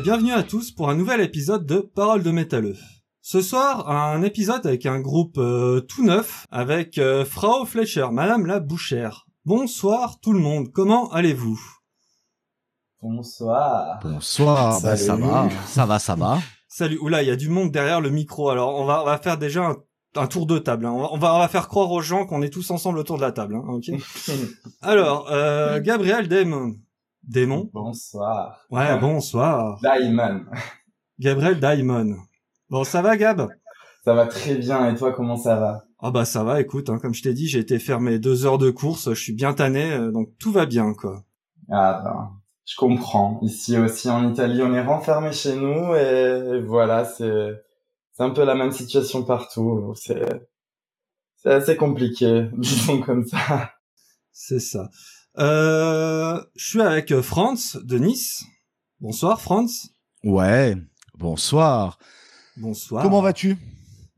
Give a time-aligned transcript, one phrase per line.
[0.00, 2.76] Et bienvenue à tous pour un nouvel épisode de Paroles de métalleux.
[3.20, 8.46] Ce soir, un épisode avec un groupe euh, tout neuf, avec euh, Frau Fletcher, Madame
[8.46, 9.26] la Bouchère.
[9.44, 11.60] Bonsoir tout le monde, comment allez-vous?
[13.02, 14.00] Bonsoir.
[14.02, 15.22] Bonsoir, bah, ça Salut.
[15.22, 16.38] va, ça va, ça va.
[16.66, 19.18] Salut, oula, il y a du monde derrière le micro, alors on va, on va
[19.18, 19.76] faire déjà un,
[20.16, 20.86] un tour de table.
[20.86, 20.92] hein.
[20.92, 23.32] On, va, on, va, faire croire aux gens qu'on est tous ensemble autour de la
[23.32, 23.90] table, hein, ok?
[24.80, 26.74] Alors, euh, Gabriel Démon.
[27.22, 28.66] Démon Bonsoir.
[28.70, 29.78] Ouais, bonsoir.
[29.80, 30.44] Diamond.
[31.18, 32.16] Gabriel Daimon.
[32.68, 33.48] Bon, ça va Gab?
[34.04, 35.84] Ça va très bien et toi comment ça va?
[35.98, 38.46] Ah bah ça va, écoute, hein, comme je t'ai dit, j'ai été faire mes deux
[38.46, 41.24] heures de course, je suis bien tanné, euh, donc tout va bien, quoi.
[41.70, 42.30] Ah ben,
[42.64, 43.38] je comprends.
[43.42, 47.50] Ici aussi en Italie, on est renfermé chez nous et voilà, c'est
[48.12, 49.92] c'est un peu la même situation partout.
[49.94, 50.24] C'est
[51.36, 53.72] c'est assez compliqué, disons comme ça.
[54.32, 54.88] C'est ça.
[55.38, 58.44] Euh, je suis avec euh, Franz de Nice.
[59.00, 59.90] Bonsoir Franz.
[60.24, 60.76] Ouais,
[61.16, 61.98] bonsoir.
[62.56, 63.02] Bonsoir.
[63.02, 63.56] Comment vas-tu?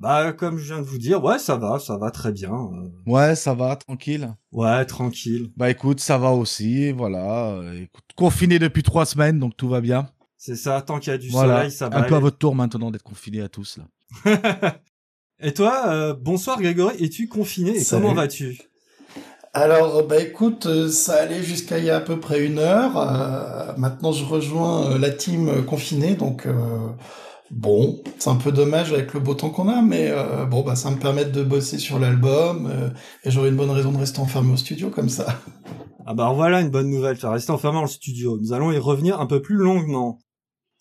[0.01, 2.51] Bah comme je viens de vous dire, ouais ça va, ça va très bien.
[2.53, 4.35] euh, Ouais, ça va, tranquille.
[4.51, 5.53] ouais, tranquille.
[5.57, 7.61] Bah écoute, ça va aussi, voilà.
[7.77, 10.09] Écoute, confiné depuis trois semaines, donc tout va bien.
[10.39, 11.99] C'est ça, tant qu'il y a du voilà, soleil, ça va.
[11.99, 14.79] un peu à votre tour maintenant d'être confiné à tous là.
[15.45, 17.71] Et toi, euh, bonsoir Grégory, es-tu confiné?
[17.77, 18.03] Et Salut.
[18.03, 18.61] comment vas-tu?
[19.55, 22.97] Alors, bah écoute, euh, ça allait jusqu'à il y a à peu près une heure.
[22.97, 26.49] Euh, maintenant, je rejoins euh, la team confinée, donc
[27.51, 30.75] bon, c'est un peu dommage avec le beau temps qu'on a, mais euh, bon, bah
[30.75, 32.73] ça me permet de bosser sur l'album
[33.25, 35.39] et j'aurai une bonne raison de rester enfermé au studio comme ça.
[36.07, 38.39] Ah bah voilà une bonne nouvelle, tu rester enfermé dans le studio.
[38.41, 40.19] Nous allons y revenir un peu plus longuement.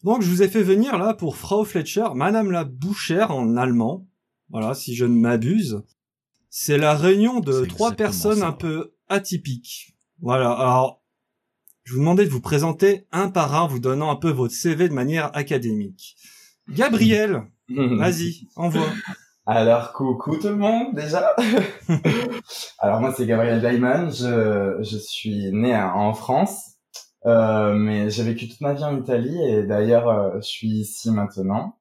[0.04, 4.08] Donc je vous ai fait venir là pour Frau Fletcher, Madame la Bouchère en allemand.
[4.50, 5.84] Voilà, si je ne m'abuse.
[6.54, 8.48] C'est la réunion de trois personnes ça.
[8.48, 9.96] un peu atypiques.
[10.22, 11.02] Voilà, alors
[11.86, 14.90] je vous demandais de vous présenter un par un, vous donnant un peu votre CV
[14.90, 16.18] de manière académique.
[16.70, 18.86] Gabriel, vas-y, envoie.
[19.46, 21.34] Alors coucou tout le monde déjà.
[22.80, 26.74] Alors moi c'est Gabriel Diamond, je, je suis né à- en France,
[27.26, 31.10] euh, mais j'ai vécu toute ma vie en Italie et d'ailleurs euh, je suis ici
[31.12, 31.78] maintenant.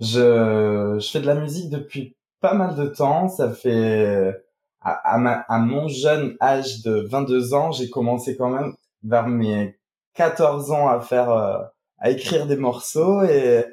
[0.00, 4.32] Je, je fais de la musique depuis pas mal de temps, ça fait
[4.80, 9.26] à, à, ma- à mon jeune âge de 22 ans, j'ai commencé quand même vers
[9.26, 9.76] mes
[10.14, 11.58] 14 ans à faire euh,
[11.98, 13.64] à écrire des morceaux et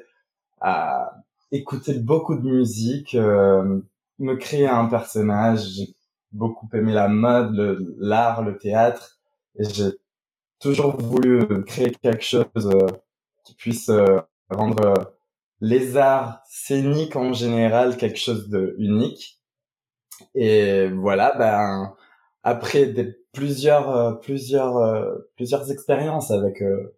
[0.60, 1.14] à
[1.52, 3.80] écouter beaucoup de musique, euh,
[4.18, 5.60] me créer un personnage.
[5.76, 5.94] J'ai
[6.32, 9.18] beaucoup aimé la mode, l'art, le, théâtre,
[9.56, 9.92] et j'ai
[10.58, 12.86] toujours voulu créer quelque chose euh,
[13.44, 14.18] qui puisse euh,
[14.50, 15.04] rendre euh,
[15.60, 19.40] les arts scéniques en général quelque chose de unique.
[20.34, 21.94] Et voilà, ben
[22.42, 26.96] après des, plusieurs euh, plusieurs euh, plusieurs expériences avec euh,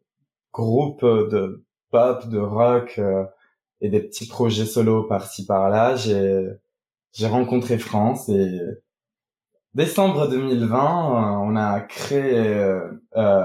[0.53, 2.97] groupes de pop, de rock.
[2.99, 3.25] euh,
[3.81, 6.49] et des petits projets solo par-ci par-là, j'ai
[7.13, 8.61] j'ai rencontré France et
[9.75, 13.45] décembre 2020, euh, on a créé euh, euh,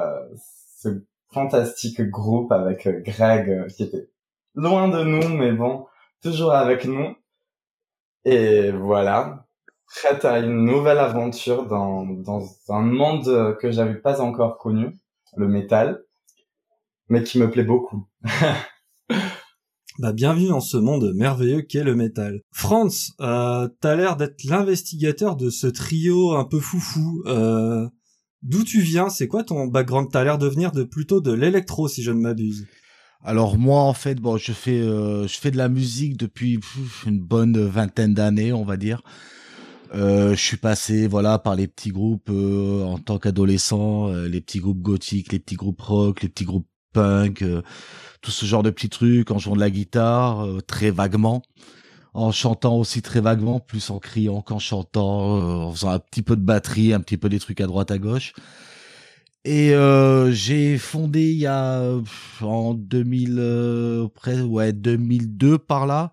[0.77, 0.89] ce
[1.33, 4.09] fantastique groupe avec euh, Greg euh, qui était
[4.55, 5.85] loin de nous mais bon,
[6.21, 7.15] toujours avec nous.
[8.25, 9.47] Et voilà,
[9.87, 14.97] prête à une nouvelle aventure dans dans un monde que j'avais pas encore connu,
[15.35, 16.03] le métal,
[17.09, 18.07] mais qui me plaît beaucoup.
[19.99, 22.41] Bah, bienvenue dans ce monde merveilleux qu'est le métal.
[22.53, 27.21] Franz, euh, t'as l'air d'être l'investigateur de ce trio un peu foufou.
[27.27, 27.87] Euh,
[28.41, 29.09] D'où tu viens?
[29.09, 30.09] C'est quoi ton background?
[30.11, 32.65] T'as l'air de venir de plutôt de l'électro, si je ne m'abuse.
[33.23, 36.59] Alors moi en fait, bon, je fais euh, je fais de la musique depuis
[37.05, 39.01] une bonne vingtaine d'années, on va dire.
[39.93, 44.41] Euh, je suis passé voilà par les petits groupes euh, en tant qu'adolescent, euh, les
[44.41, 47.61] petits groupes gothiques, les petits groupes rock, les petits groupes punk, euh,
[48.21, 51.41] tout ce genre de petits trucs en jouant de la guitare euh, très vaguement,
[52.13, 56.35] en chantant aussi très vaguement, plus en criant qu'en chantant, en faisant un petit peu
[56.35, 58.33] de batterie, un petit peu des trucs à droite à gauche.
[59.43, 61.81] Et euh, j'ai fondé il y a
[62.41, 66.11] en 2000 euh, près ouais 2002 par là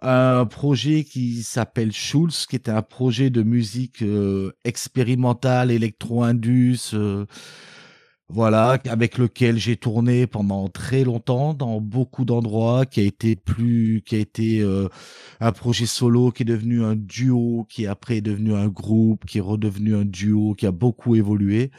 [0.00, 6.94] un projet qui s'appelle Schulz qui était un projet de musique euh, expérimentale électro-indus
[8.28, 14.02] voilà avec lequel j'ai tourné pendant très longtemps dans beaucoup d'endroits qui a été plus
[14.06, 14.64] qui a été
[15.40, 19.38] un projet solo qui est devenu un duo qui après est devenu un groupe qui
[19.38, 21.70] est redevenu un duo qui a beaucoup évolué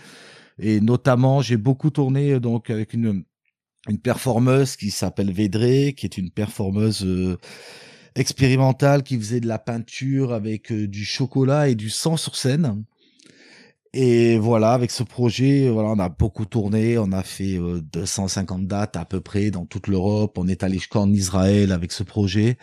[0.60, 3.24] et notamment, j'ai beaucoup tourné euh, donc avec une
[3.88, 7.38] une performeuse qui s'appelle Védré, qui est une performeuse euh,
[8.16, 12.84] expérimentale qui faisait de la peinture avec euh, du chocolat et du sang sur scène.
[13.94, 18.98] Et voilà, avec ce projet, voilà, on a beaucoup tourné, on a fait 250 dates
[18.98, 22.58] à peu près dans toute l'Europe, on est allé jusqu'en Israël avec ce projet.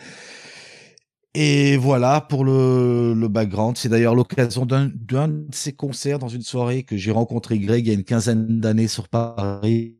[1.37, 3.77] Et voilà pour le, le background.
[3.77, 7.89] C'est d'ailleurs l'occasion d'un de ces concerts dans une soirée que j'ai rencontré Greg il
[7.89, 9.97] y a une quinzaine d'années sur Paris.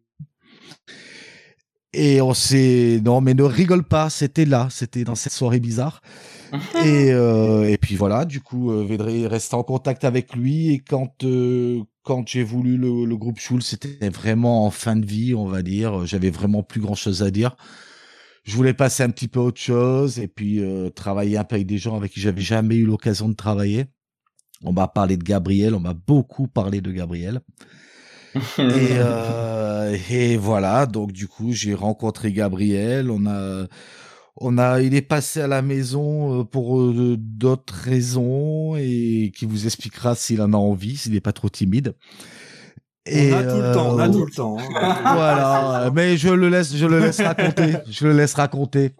[1.91, 6.01] Et on s'est non mais ne rigole pas, c'était là, c'était dans cette soirée bizarre.
[6.85, 10.79] et, euh, et puis voilà, du coup, euh, Védré reste en contact avec lui et
[10.79, 15.35] quand euh, quand j'ai voulu le, le groupe Schul, c'était vraiment en fin de vie,
[15.35, 16.05] on va dire.
[16.05, 17.57] J'avais vraiment plus grand chose à dire
[18.45, 21.67] je voulais passer un petit peu autre chose et puis euh, travailler un peu avec
[21.67, 23.85] des gens avec qui j'avais jamais eu l'occasion de travailler.
[24.63, 27.41] On m'a parlé de Gabriel, on m'a beaucoup parlé de Gabriel.
[28.35, 33.09] et, euh, et voilà, donc du coup j'ai rencontré Gabriel.
[33.09, 33.67] On a,
[34.37, 39.45] on a, il est passé à la maison euh, pour euh, d'autres raisons et qui
[39.45, 41.95] vous expliquera s'il en a envie, s'il n'est pas trop timide.
[43.07, 44.57] Et on a tout le temps, on a euh, tout le temps.
[44.59, 44.95] Hein.
[45.13, 48.91] voilà, mais je le laisse, je le laisse raconter, je le laisse raconter.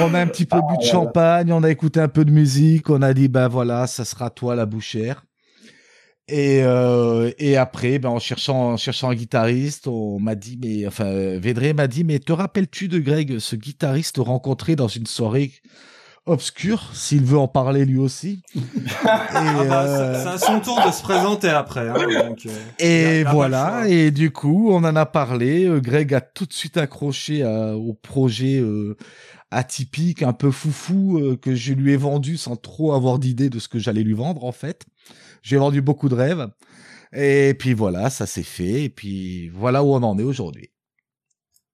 [0.00, 2.90] On a un petit peu bu de champagne, on a écouté un peu de musique,
[2.90, 5.24] on a dit ben voilà, ça sera toi la bouchère.
[6.26, 10.86] Et euh, et après, ben en cherchant en cherchant un guitariste, on m'a dit mais
[10.86, 15.52] enfin Védré m'a dit mais te rappelles-tu de Greg, ce guitariste rencontré dans une soirée
[16.26, 18.42] obscur, s'il veut en parler lui aussi.
[19.06, 21.88] Ah bah, euh, c'est à son tour de se présenter après.
[21.88, 25.64] Hein, donc, euh, et voilà, et du coup, on en a parlé.
[25.64, 28.62] Euh, Greg a tout de suite accroché au projet
[29.50, 33.68] atypique, un peu foufou, que je lui ai vendu sans trop avoir d'idée de ce
[33.68, 34.86] que j'allais lui vendre en fait.
[35.42, 36.48] J'ai vendu beaucoup de rêves.
[37.12, 38.84] Et puis voilà, ça s'est fait.
[38.84, 40.70] Et puis voilà où on en est aujourd'hui.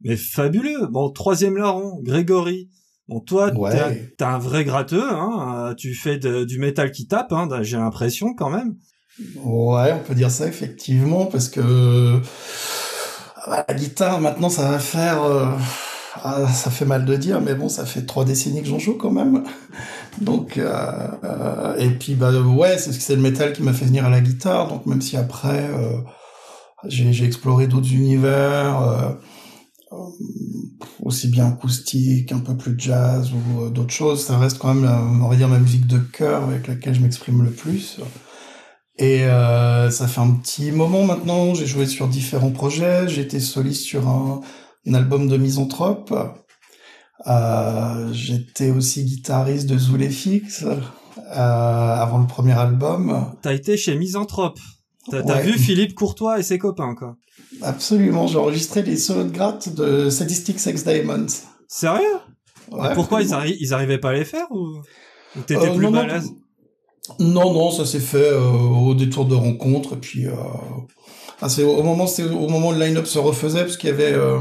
[0.02, 0.86] Mais fabuleux.
[0.86, 2.70] Bon, troisième larron, Grégory.
[3.10, 5.70] Bon, toi, t'es un vrai gratteux, hein.
[5.70, 8.76] Euh, tu fais du métal qui tape, hein, j'ai l'impression quand même.
[9.42, 12.20] Ouais, on peut dire ça effectivement, parce que
[13.48, 15.24] la guitare, maintenant, ça va faire...
[15.24, 15.46] Euh,
[16.22, 18.94] ah, ça fait mal de dire, mais bon, ça fait trois décennies que j'en joue
[18.94, 19.42] quand même.
[20.20, 24.10] Donc, euh, et puis, bah ouais, c'est c'est le métal qui m'a fait venir à
[24.10, 24.68] la guitare.
[24.68, 25.68] Donc, même si après,
[26.84, 29.16] j'ai exploré d'autres univers
[31.10, 35.22] aussi bien acoustique, un peu plus jazz ou euh, d'autres choses, ça reste quand même,
[35.22, 38.00] on va dire, ma musique de cœur avec laquelle je m'exprime le plus.
[39.00, 43.40] Et euh, ça fait un petit moment maintenant, j'ai joué sur différents projets, j'ai été
[43.40, 44.42] soliste sur un,
[44.92, 46.12] album de Misanthrope,
[47.26, 50.80] euh, j'étais aussi guitariste de Zoulefix euh,
[51.34, 53.32] avant le premier album.
[53.40, 54.58] T'as été chez Misanthrope
[55.08, 57.16] T'as vu Philippe Courtois et ses copains, quoi.
[57.62, 61.26] Absolument, j'ai enregistré les solos de gratte de Sadistic Sex Diamonds.
[61.68, 62.18] Sérieux?
[62.94, 64.80] Pourquoi ils, ils arrivaient pas à les faire ou,
[65.46, 66.30] t'étais euh, plus non, balèze?
[67.18, 70.34] Non, non, ça s'est fait euh, au détour de rencontres et puis euh...
[71.40, 73.92] ah, c'est au moment, c'est au moment où le line-up se refaisait parce qu'il y
[73.92, 74.38] avait euh,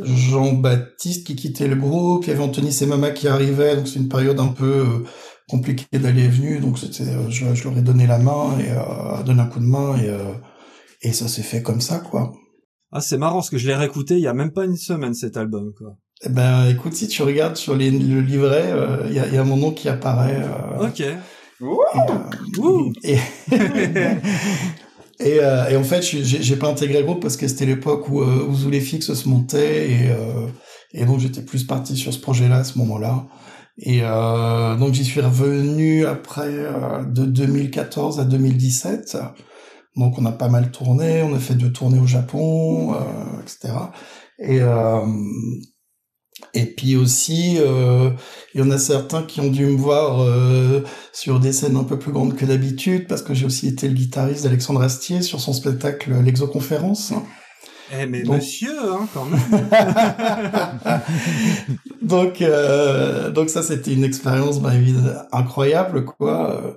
[0.00, 4.08] Jean-Baptiste qui quittait le groupe, il y avait Anthony Semama qui arrivait, donc c'est une
[4.08, 5.04] période un peu
[5.50, 9.40] compliquée d'aller et venue, donc c'était, je, je, leur ai donné la main et donné
[9.40, 10.10] un coup de main et
[11.02, 12.32] et ça s'est fait comme ça, quoi.
[12.92, 15.14] Ah, c'est marrant, parce que je l'ai réécouté il y a même pas une semaine,
[15.14, 15.96] cet album, quoi.
[16.22, 19.38] Eh ben, écoute, si tu regardes sur les, le livret, euh, il y, a, y,
[19.38, 20.42] a, mon nom qui apparaît.
[20.42, 21.00] Euh, ok.
[23.02, 23.16] Et,
[23.52, 24.14] euh,
[25.18, 25.36] et,
[25.72, 29.14] et, en fait, j'ai pas intégré le groupe parce que c'était l'époque où, où Zoulefix
[29.14, 30.10] se montait et,
[30.92, 33.26] et donc j'étais plus parti sur ce projet-là à ce moment-là.
[33.82, 36.50] Et donc j'y suis revenu après
[37.06, 39.16] de 2014 à 2017.
[39.96, 43.74] Donc on a pas mal tourné, on a fait deux tournées au Japon, euh, etc.
[44.38, 45.04] Et euh,
[46.54, 48.10] et puis aussi, euh,
[48.54, 50.82] il y en a certains qui ont dû me voir euh,
[51.12, 53.94] sur des scènes un peu plus grandes que d'habitude, parce que j'ai aussi été le
[53.94, 57.12] guitariste d'Alexandre Astier sur son spectacle L'Exoconférence.
[57.92, 59.40] Eh mais monsieur, hein, quand même.
[62.02, 64.72] donc, euh, donc ça, c'était une expérience, bah,
[65.32, 66.76] incroyable, quoi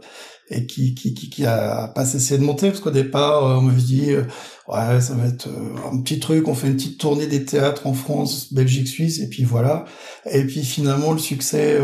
[0.50, 3.62] et qui, qui, qui, qui a pas cessé de monter parce qu'au départ euh, on
[3.62, 4.24] m'avait dit euh,
[4.68, 7.88] ouais ça va être euh, un petit truc on fait une petite tournée des théâtres
[7.88, 9.86] en France Belgique Suisse et puis voilà
[10.30, 11.80] et puis finalement le succès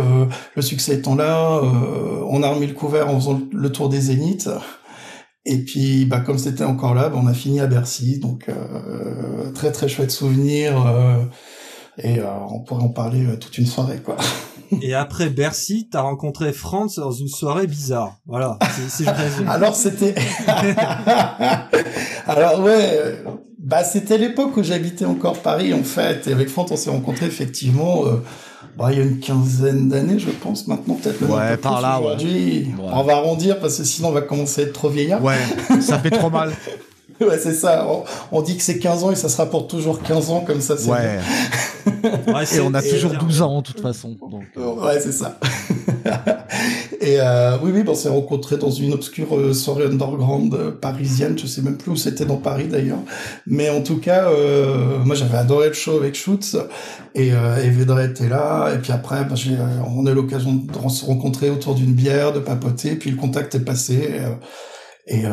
[0.55, 1.62] le succès étant là
[2.27, 4.50] on a remis le couvert en faisant le tour des zéniths
[5.46, 8.50] et puis bah comme c'était encore là bah, on a fini à Bercy donc
[9.53, 10.75] très très chouette souvenir
[11.98, 14.17] et on pourrait en parler toute une soirée quoi
[14.81, 18.17] et après Bercy, t'as rencontré France dans une soirée bizarre.
[18.25, 18.58] Voilà,
[18.89, 19.10] si je.
[19.48, 20.15] Alors c'était...
[22.27, 23.24] Alors ouais,
[23.58, 26.27] bah c'était l'époque où j'habitais encore Paris en fait.
[26.27, 28.24] Et avec France, on s'est rencontrés effectivement euh,
[28.77, 31.61] bah, il y a une quinzaine d'années, je pense, maintenant, peut-être même Ouais, un peu
[31.61, 32.67] par plus là, aujourd'hui.
[32.77, 32.89] Ouais.
[32.93, 35.23] On va arrondir parce que sinon on va commencer à être trop vieillard.
[35.23, 35.38] Ouais,
[35.81, 36.51] ça fait trop mal.
[37.27, 37.85] Ouais, c'est ça.
[37.89, 40.61] On, on dit que c'est 15 ans et ça sera pour toujours 15 ans, comme
[40.61, 41.19] ça, c'est Ouais.
[42.33, 43.19] Ouais, Et c'est- on a toujours bien.
[43.19, 44.15] 12 ans, de toute façon.
[44.21, 44.83] Donc, euh, bien.
[44.85, 45.38] Ouais, c'est ça.
[47.01, 51.38] et euh, oui, oui, on s'est rencontrés dans une obscure euh, soirée underground euh, parisienne.
[51.38, 52.99] Je sais même plus où c'était dans Paris d'ailleurs.
[53.45, 56.55] Mais en tout cas, euh, moi j'avais adoré le show avec Schutz
[57.15, 58.69] et, euh, et Vedra était là.
[58.73, 61.93] Et puis après, bah, j'ai, euh, on a eu l'occasion de se rencontrer autour d'une
[61.93, 62.95] bière, de papoter.
[62.95, 63.93] Puis le contact est passé.
[63.95, 64.29] Et, euh,
[65.09, 65.31] et, euh,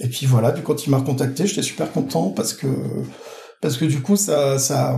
[0.00, 2.68] et puis voilà, puis quand il m'a recontacté, j'étais super content parce que
[3.60, 4.96] parce que du coup ça ça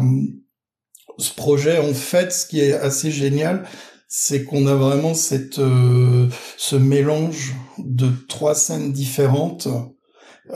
[1.18, 3.64] ce projet en fait ce qui est assez génial,
[4.08, 9.68] c'est qu'on a vraiment cette euh, ce mélange de trois scènes différentes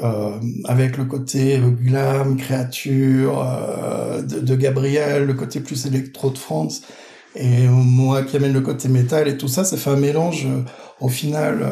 [0.03, 6.39] euh, avec le côté glam, créature euh, de, de Gabriel, le côté plus électro de
[6.39, 6.83] France
[7.37, 10.63] et moi qui amène le côté métal et tout ça, ça fait un mélange euh,
[11.01, 11.69] au final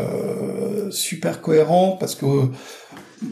[0.92, 2.26] super cohérent parce que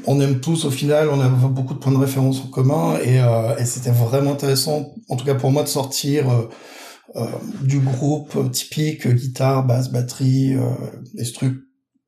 [0.07, 3.21] on aime tous au final, on a beaucoup de points de référence en commun et,
[3.21, 6.49] euh, et c'était vraiment intéressant, en tout cas pour moi, de sortir euh,
[7.17, 7.27] euh,
[7.63, 10.71] du groupe typique guitare, basse, batterie, euh,
[11.19, 11.57] et ce truc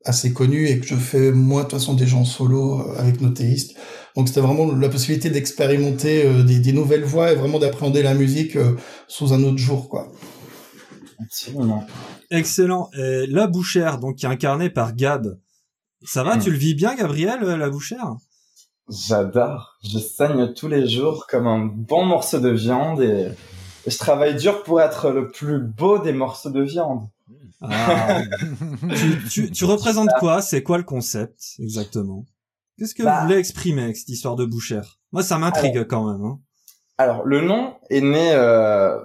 [0.05, 3.21] assez connu et que je fais moi de toute façon déjà en solo euh, avec
[3.21, 3.75] nos théistes.
[4.15, 8.13] Donc c'était vraiment la possibilité d'expérimenter euh, des, des nouvelles voix et vraiment d'appréhender la
[8.13, 8.75] musique euh,
[9.07, 10.11] sous un autre jour quoi.
[11.21, 11.85] Absolument.
[12.31, 12.89] Excellent.
[12.97, 15.37] Et la bouchère, donc qui est incarnée par Gab.
[16.05, 18.15] Ça va, tu le vis bien, Gabriel, euh, la bouchère?
[18.89, 19.77] J'adore.
[19.83, 23.31] Je saigne tous les jours comme un bon morceau de viande et,
[23.85, 27.07] et je travaille dur pour être le plus beau des morceaux de viande.
[27.61, 28.21] Ah.
[28.95, 30.41] tu, tu, tu représentes quoi?
[30.41, 32.25] C'est quoi le concept exactement?
[32.77, 33.19] Qu'est-ce que Bah.
[33.21, 34.99] vous voulez exprimer avec cette histoire de bouchère?
[35.13, 36.25] Moi, ça m'intrigue quand même.
[36.25, 36.39] Hein.
[36.97, 38.99] Alors, le nom est né euh,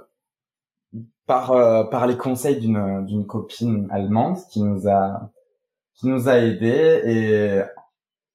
[1.26, 5.30] par euh, par les conseils d'une d'une copine allemande qui nous a
[5.98, 7.62] qui nous a aidés et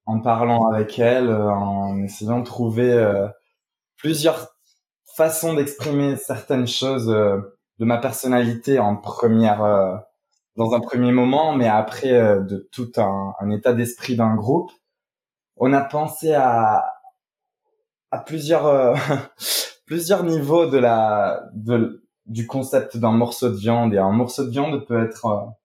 [0.05, 3.27] en parlant avec elle, euh, en essayant de trouver euh,
[3.97, 4.49] plusieurs
[5.15, 7.37] façons d'exprimer certaines choses euh,
[7.79, 10.03] de ma personnalité en première
[10.55, 14.71] dans un premier moment, mais après de tout un, un état d'esprit d'un groupe,
[15.57, 16.85] on a pensé à
[18.11, 18.95] à plusieurs
[19.87, 23.95] plusieurs niveaux de la de du concept d'un morceau de viande.
[23.95, 25.55] Et un morceau de viande peut être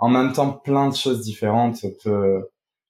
[0.00, 1.84] en même temps plein de choses différentes.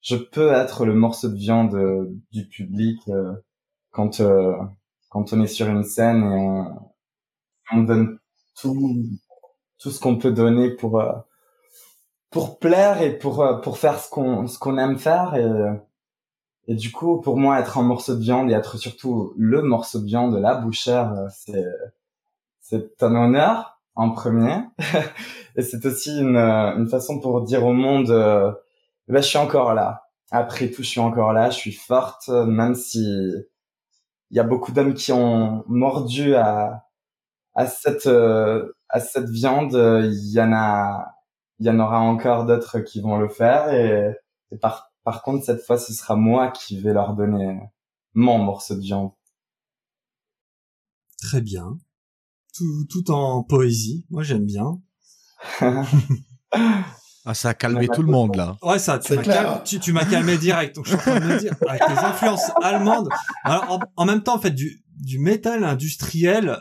[0.01, 3.35] Je peux être le morceau de viande euh, du public euh,
[3.91, 4.57] quand euh,
[5.11, 6.93] quand on est sur une scène et on,
[7.73, 8.19] on donne
[8.55, 11.03] tout ce qu'on peut donner pour
[12.31, 15.35] pour plaire et pour pour faire ce qu'on ce qu'on aime faire.
[15.35, 15.47] Et
[16.69, 19.99] et du coup, pour moi, être un morceau de viande et être surtout le morceau
[19.99, 21.65] de viande, la bouchère, c'est
[22.61, 24.57] c'est un honneur en premier.
[25.57, 28.53] et c'est aussi une, euh, une façon pour dire au monde, euh,
[29.09, 30.05] bah, je suis encore là.
[30.31, 31.51] Après tout, je suis encore là.
[31.51, 33.01] Je suis forte, même si
[34.31, 36.87] il y a beaucoup d'hommes qui ont mordu à
[37.55, 39.73] à cette euh, à cette viande.
[39.75, 41.15] Il y en a,
[41.59, 44.15] il y en aura encore d'autres qui vont le faire et,
[44.53, 47.61] et par par contre, cette fois, ce sera moi qui vais leur donner
[48.15, 49.13] mon morceau de viande.
[51.19, 51.79] Très bien.
[52.55, 54.07] Tout, tout en poésie.
[54.11, 54.81] Moi, j'aime bien.
[57.25, 58.57] ah, ça a calmé tout le monde, là.
[58.63, 59.43] Ouais, ça, tu C'est m'as clair.
[59.45, 60.75] calmé, tu, tu m'as calmé direct.
[60.77, 63.09] Donc, je suis en train de me dire, avec les influences allemandes.
[63.45, 66.59] Alors, en, en même temps, en fait, du, du métal industriel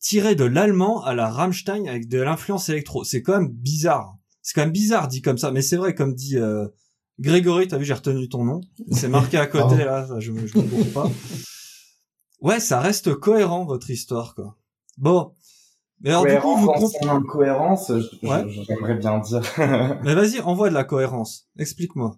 [0.00, 3.04] tiré de l'allemand à la Rammstein avec de l'influence électro.
[3.04, 4.16] C'est quand même bizarre.
[4.42, 6.68] C'est quand même bizarre dit comme ça, mais c'est vrai, comme dit euh,
[7.18, 8.60] Grégory, t'as vu, j'ai retenu ton nom.
[8.92, 11.10] C'est marqué à côté, là, ça, je me, je me trompe pas.
[12.40, 14.56] Ouais, ça reste cohérent, votre histoire, quoi.
[14.96, 15.32] Bon.
[16.00, 18.44] Mais alors, du coup, Cohérence vous dans comp- son incohérence, je- je- Ouais.
[18.68, 19.40] j'aimerais bien dire.
[20.04, 21.48] Mais vas-y, envoie de la cohérence.
[21.58, 22.16] Explique-moi.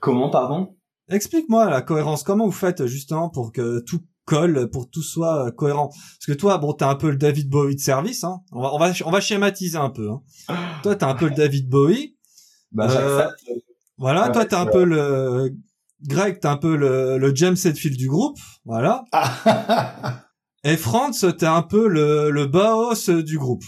[0.00, 0.74] Comment, pardon?
[1.10, 2.22] Explique-moi la cohérence.
[2.22, 5.88] Comment vous faites justement pour que tout colle, pour que tout soit euh, cohérent?
[5.88, 8.24] Parce que toi, bon, t'es un peu le David Bowie de service.
[8.24, 8.40] Hein.
[8.52, 10.10] On va, on va, on va schématiser un peu.
[10.10, 10.22] Hein.
[10.82, 12.16] Toi, t'es un peu le David Bowie.
[12.72, 13.28] bah, Euh.
[13.98, 14.26] Voilà.
[14.26, 15.54] Ouais, toi, t'es un peu le
[16.06, 18.38] Greg, t'es un peu le, le James Hetfield du groupe.
[18.64, 19.04] Voilà.
[20.64, 23.64] Et Franz, t'es un peu le, le Baos du groupe.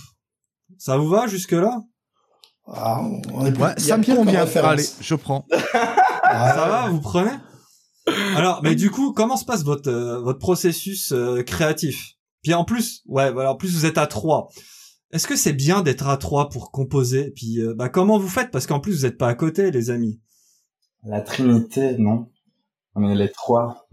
[0.78, 1.80] Ça vous va jusque là
[2.66, 4.46] Ah, on est plus- Ouais, ça me convient.
[4.62, 5.46] Allez, je prends.
[5.52, 7.30] Ah, Ça va, vous prenez?
[8.34, 12.14] Alors, mais du coup, comment se passe votre euh, votre processus euh, créatif?
[12.42, 14.48] Puis en plus, ouais, voilà, en plus vous êtes à trois.
[15.12, 17.30] Est-ce que c'est bien d'être à trois pour composer?
[17.32, 18.50] Puis, euh, bah, comment vous faites?
[18.50, 20.20] Parce qu'en plus, vous êtes pas à côté, les amis.
[21.04, 22.30] La Trinité, non.
[22.94, 23.88] On est les trois.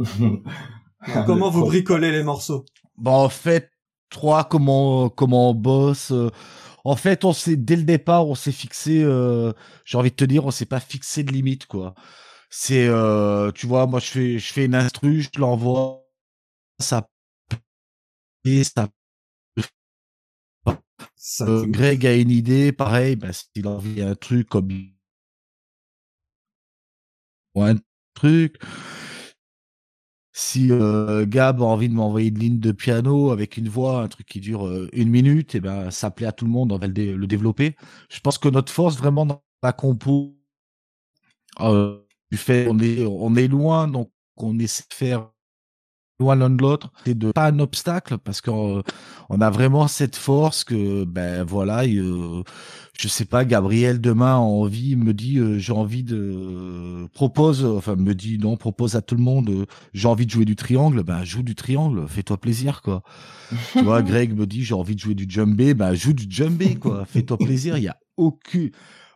[1.26, 2.66] comment vous bricolez les morceaux?
[2.98, 3.72] Bon, en fait,
[4.10, 6.14] trois, comment comment on bosse.
[6.86, 9.02] En fait, on s'est dès le départ, on s'est fixé.
[9.86, 11.94] J'ai envie de te dire, on s'est pas fixé de limite, quoi.
[12.50, 12.88] C'est,
[13.56, 16.06] tu vois, moi je fais je fais une instru, je l'envoie,
[16.80, 17.08] ça
[18.46, 18.90] et ça
[21.46, 24.70] Greg a une idée, pareil, bah, s'il envie un truc comme
[27.56, 27.76] ou un
[28.14, 28.58] truc.
[30.40, 34.08] Si euh, Gab a envie de m'envoyer une ligne de piano avec une voix, un
[34.08, 36.72] truc qui dure euh, une minute, et eh ben ça plaît à tout le monde,
[36.72, 37.76] on va le, développer.
[38.08, 40.38] Je pense que notre force vraiment dans la compo,
[41.62, 45.32] euh, du fait on est on est loin, donc on essaie de faire
[46.20, 48.82] loin l'un de l'autre, c'est de pas un obstacle parce qu'on
[49.30, 52.42] on a vraiment cette force que ben voilà, euh,
[52.98, 57.96] je sais pas, Gabriel demain a envie me dit euh, j'ai envie de propose enfin
[57.96, 61.04] me dit non propose à tout le monde euh, j'ai envie de jouer du triangle,
[61.04, 63.04] ben joue du triangle, fais-toi plaisir quoi.
[63.74, 66.78] tu vois, Greg me dit j'ai envie de jouer du djembé, ben joue du djembé
[66.78, 68.70] quoi, fais-toi plaisir, il y a aucun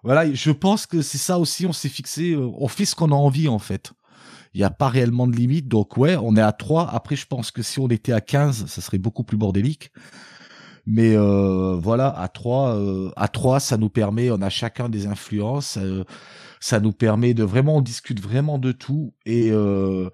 [0.04, 3.16] voilà, je pense que c'est ça aussi, on s'est fixé, on fait ce qu'on a
[3.16, 3.94] envie en fait
[4.54, 5.68] il n'y a pas réellement de limite.
[5.68, 6.90] Donc ouais, on est à 3.
[6.94, 9.92] Après, je pense que si on était à 15, ça serait beaucoup plus bordélique.
[10.86, 15.06] Mais euh, voilà, à 3, euh, à 3, ça nous permet, on a chacun des
[15.06, 16.04] influences, euh,
[16.60, 19.14] ça nous permet de vraiment, on discute vraiment de tout.
[19.26, 20.10] Et, euh,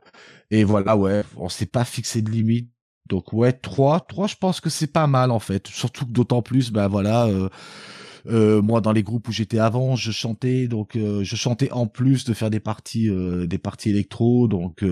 [0.51, 2.69] et voilà, ouais, on s'est pas fixé de limite.
[3.07, 5.67] Donc ouais, 3, 3, je pense que c'est pas mal en fait.
[5.67, 7.29] Surtout que d'autant plus, ben voilà,
[8.29, 11.87] euh, moi, dans les groupes où j'étais avant, je chantais, donc euh, je chantais en
[11.87, 14.47] plus de faire des parties, euh, des parties électro.
[14.47, 14.83] Donc,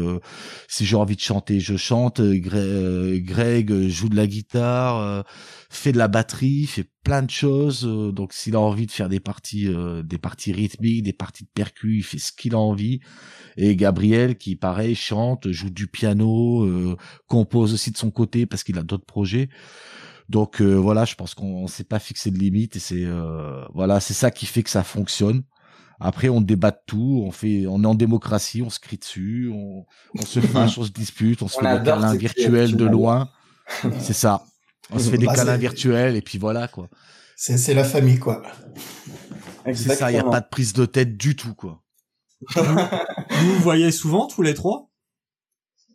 [0.68, 2.22] si j'ai envie de chanter, je chante.
[2.22, 5.26] Greg, joue de la guitare,
[5.70, 7.82] fait de la batterie, fait plein de choses.
[8.14, 9.70] donc, s'il a envie de faire des parties,
[10.04, 13.00] des parties rythmiques, des parties de percus, il fait ce qu'il a envie.
[13.58, 18.78] Et Gabriel, qui pareil chante, joue du piano, compose aussi de son côté parce qu'il
[18.78, 19.50] a d'autres projets.
[20.30, 24.00] Donc euh, voilà, je pense qu'on s'est pas fixé de limite et c'est euh, voilà,
[24.00, 25.44] c'est ça qui fait que ça fonctionne.
[26.00, 29.50] Après, on débat de tout, on fait, on est en démocratie, on se crie dessus,
[29.54, 29.86] on,
[30.20, 33.30] on se fâche, on se dispute, on se fait des câlins virtuels de loin.
[34.00, 34.44] c'est ça.
[34.92, 36.90] On se fait des bah, câlins virtuels et puis voilà quoi.
[37.38, 38.42] C'est c'est la famille quoi.
[39.66, 41.82] C'est ça, il y a pas de prise de tête du tout quoi.
[42.56, 44.90] vous vous voyez souvent tous les trois?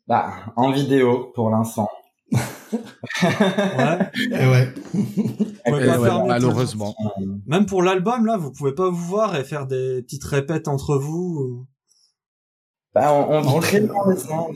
[0.07, 1.88] Bah en vidéo pour l'instant
[2.33, 3.99] ouais.
[4.31, 4.75] Et ouais.
[6.27, 6.95] malheureusement.
[7.47, 10.97] Même pour l'album, là, vous pouvez pas vous voir et faire des petites répètes entre
[10.97, 11.66] vous.
[12.95, 14.47] Bah, on, vit très loin les uns,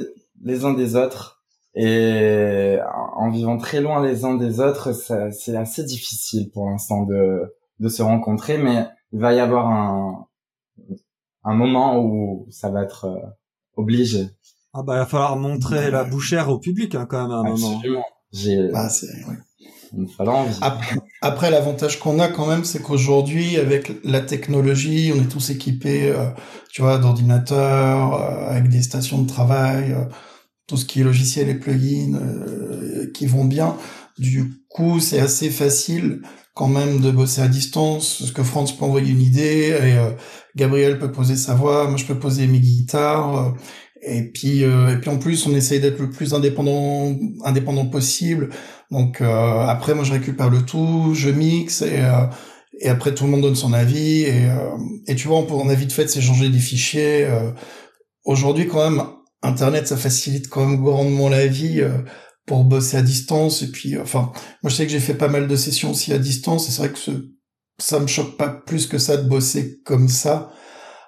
[0.43, 1.43] les uns des autres.
[1.75, 2.79] Et
[3.17, 7.89] en vivant très loin les uns des autres, c'est assez difficile pour l'instant de, de
[7.89, 10.27] se rencontrer, mais il va y avoir un,
[11.45, 13.21] un moment où ça va être euh,
[13.77, 14.29] obligé.
[14.75, 17.43] Ah bah il va falloir montrer la bouchère au public hein, quand même à un
[17.45, 17.81] moment.
[18.33, 18.89] J'ai bah,
[20.61, 25.51] Après, après l'avantage qu'on a quand même, c'est qu'aujourd'hui, avec la technologie, on est tous
[25.51, 26.31] équipés, euh,
[26.73, 30.05] tu vois, d'ordinateurs, euh, avec des stations de travail, euh,
[30.67, 32.19] tout ce qui est logiciel et plugins
[33.13, 33.77] qui vont bien.
[34.19, 36.23] Du coup, c'est assez facile
[36.55, 39.99] quand même de bosser à distance, parce que France peut envoyer une idée, et
[40.57, 43.55] Gabriel peut poser sa voix, moi je peux poser mes guitares,
[44.07, 48.51] et puis, euh, et puis en plus, on essaye d'être le plus indépendant, indépendant possible.
[48.91, 52.27] Donc euh, après, moi, je récupère le tout, je mixe et euh,
[52.81, 54.23] et après tout le monde donne son avis.
[54.23, 54.49] Et,
[55.07, 57.27] et tu vois, on, on a vite fait de s'échanger des fichiers.
[58.25, 59.07] Aujourd'hui, quand même,
[59.43, 61.83] Internet, ça facilite quand même grandement la vie
[62.47, 63.63] pour bosser à distance.
[63.63, 66.19] Et puis, enfin, moi, je sais que j'ai fait pas mal de sessions aussi à
[66.19, 66.69] distance.
[66.69, 67.13] Et c'est vrai que ce,
[67.79, 70.51] ça me choque pas plus que ça de bosser comme ça.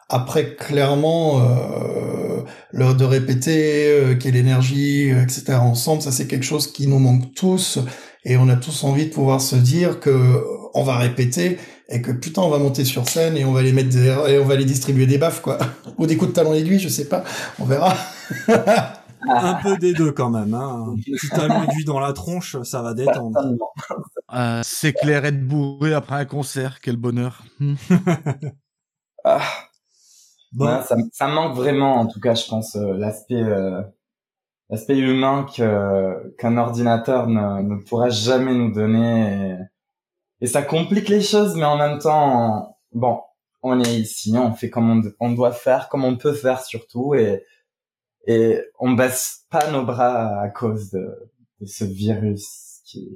[0.08, 5.54] Après, clairement, euh, l'heure de répéter, euh, quelle énergie, euh, etc.
[5.54, 7.80] ensemble, ça c'est quelque chose qui nous manque tous,
[8.24, 12.12] et on a tous envie de pouvoir se dire que on va répéter et que
[12.12, 14.64] putain on va monter sur scène et on va les mettre et on va les
[14.64, 15.58] distribuer des baffes quoi,
[15.98, 17.24] ou des coups de talon aiguille, je sais pas,
[17.58, 17.96] on verra.
[19.28, 20.54] un peu des deux quand même.
[20.54, 20.86] Hein.
[20.92, 23.38] Un petit talon aiguille dans la tronche, ça va détendre.
[24.34, 27.42] Euh, c'est clair être bourré après un concert, quel bonheur.
[29.24, 29.40] ah,
[30.52, 30.66] Bon.
[30.82, 33.82] ça, ça manque vraiment, en tout cas, je pense, euh, l'aspect euh,
[34.70, 39.58] l'aspect humain que qu'un ordinateur ne, ne pourra jamais nous donner.
[40.40, 43.20] Et, et, ça complique les choses, mais en même temps, bon,
[43.62, 47.14] on est ici, on fait comme on, on doit faire, comme on peut faire surtout,
[47.14, 47.42] et
[48.26, 51.06] et on baisse pas nos bras à cause de,
[51.60, 52.80] de ce virus.
[52.84, 53.08] Qui...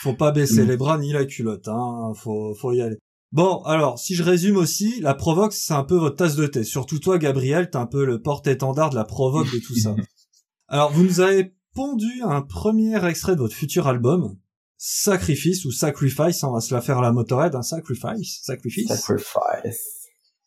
[0.00, 2.12] faut pas baisser les bras ni la culotte, hein.
[2.16, 2.98] Faut faut y aller.
[3.32, 6.64] Bon, alors, si je résume aussi, la provoque, c'est un peu votre tasse de thé.
[6.64, 9.94] Surtout toi, Gabriel, t'es un peu le porte-étendard de la provoque de tout ça.
[10.68, 14.36] alors, vous nous avez pondu un premier extrait de votre futur album,
[14.78, 18.88] Sacrifice ou Sacrifice, on va se la faire à la Motorhead, un Sacrifice, Sacrifice.
[18.88, 19.96] Sacrifice.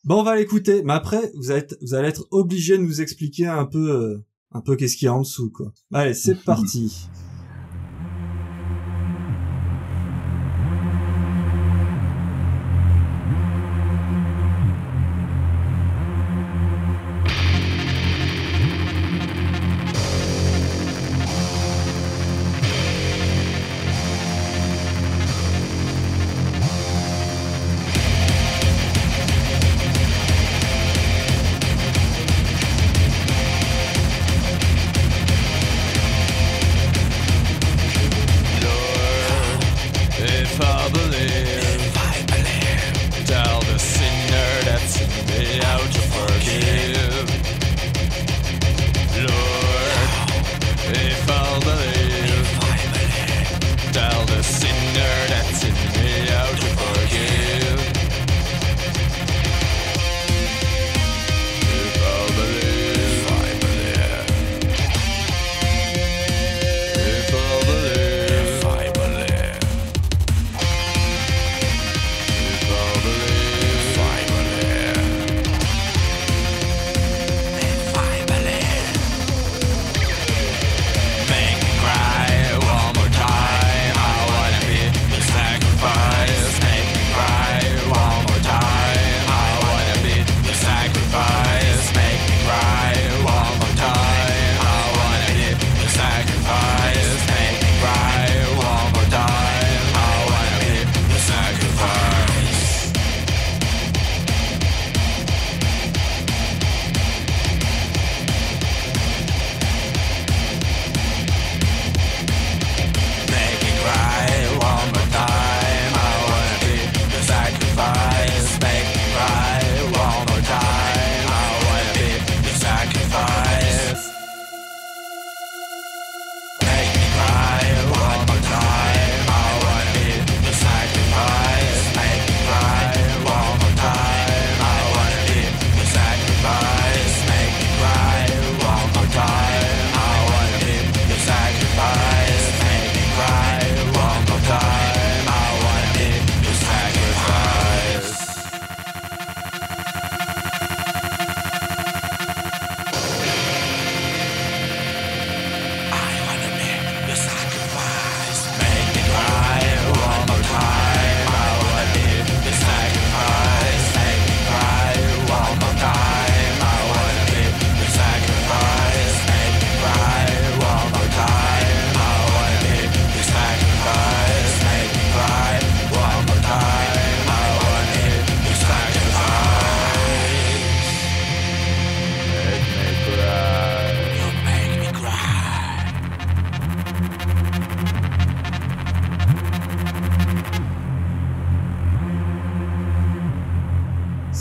[0.04, 3.00] Bon, on va l'écouter, mais après, vous allez être, vous allez être obligé de nous
[3.00, 5.72] expliquer un peu, euh, un peu qu'est-ce qu'il y a en dessous, quoi.
[5.92, 7.08] Allez, c'est parti.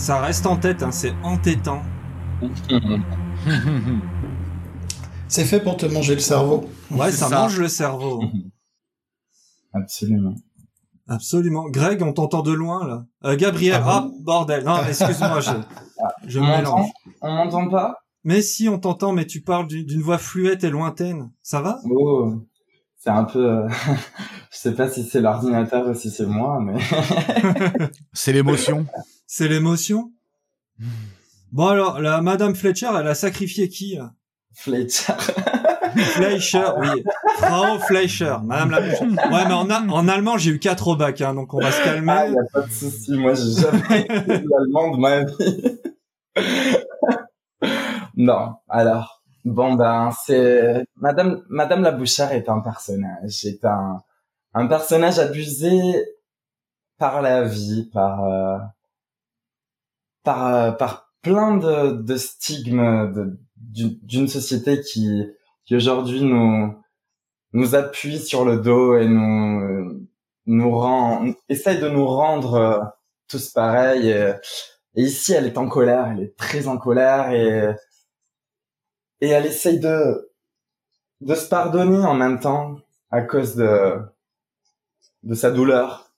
[0.10, 1.84] Ça reste en tête, hein, c'est entêtant.
[5.28, 6.68] C'est fait pour te manger le cerveau.
[6.90, 7.42] Ouais, ça, ça.
[7.42, 8.24] mange le cerveau.
[9.74, 10.34] Absolument.
[11.08, 11.70] Absolument.
[11.70, 13.06] Greg, on t'entend de loin, là.
[13.24, 14.64] Euh, Gabriel, Ah ah, bordel.
[14.64, 15.52] Non, excuse-moi, je,
[16.28, 16.90] je On mélange.
[17.22, 20.72] On m'entend pas Mais si, on t'entend, mais tu parles du- d'une voix fluette et
[20.72, 21.30] lointaine.
[21.44, 21.78] Ça va?
[21.88, 22.34] Oh,
[22.98, 23.46] c'est un peu...
[23.48, 23.70] euh,
[24.52, 26.80] je sais pas si c'est l'ordinateur ou si c'est moi, mais...
[28.12, 28.88] C'est l'émotion.
[29.32, 30.12] C'est l'émotion?
[31.52, 34.14] Bon alors, la Madame Fletcher, elle a sacrifié qui là?
[34.56, 35.14] Fletcher.
[36.16, 37.04] Fleischer, oui.
[37.38, 41.22] Frau Fleischer, Madame la Ouais, mais en, a- en allemand, j'ai eu quatre au bac,
[41.22, 42.32] hein, donc on va se Ah, calmer.
[42.32, 43.12] y a pas de souci.
[43.20, 45.80] Moi, j'ai jamais été l'allemand de ma vie.
[48.18, 48.56] non.
[48.68, 54.02] Alors, bon ben, c'est Madame Madame la Bouchard est un personnage, est un
[54.56, 55.72] un personnage abusé
[56.98, 58.58] par la vie, par euh,
[60.24, 65.26] par euh, par plein de de stigmes d'une société qui
[65.66, 66.76] qui aujourd'hui nous
[67.54, 70.10] nous appuie sur le dos et nous
[70.50, 72.80] nous rend, essaye de nous rendre euh,
[73.28, 74.10] tous pareils.
[74.10, 74.34] Et,
[74.96, 77.74] et ici, elle est en colère, elle est très en colère et
[79.22, 80.32] et elle essaye de
[81.22, 82.78] de se pardonner en même temps
[83.12, 84.00] à cause de
[85.24, 86.09] de sa douleur.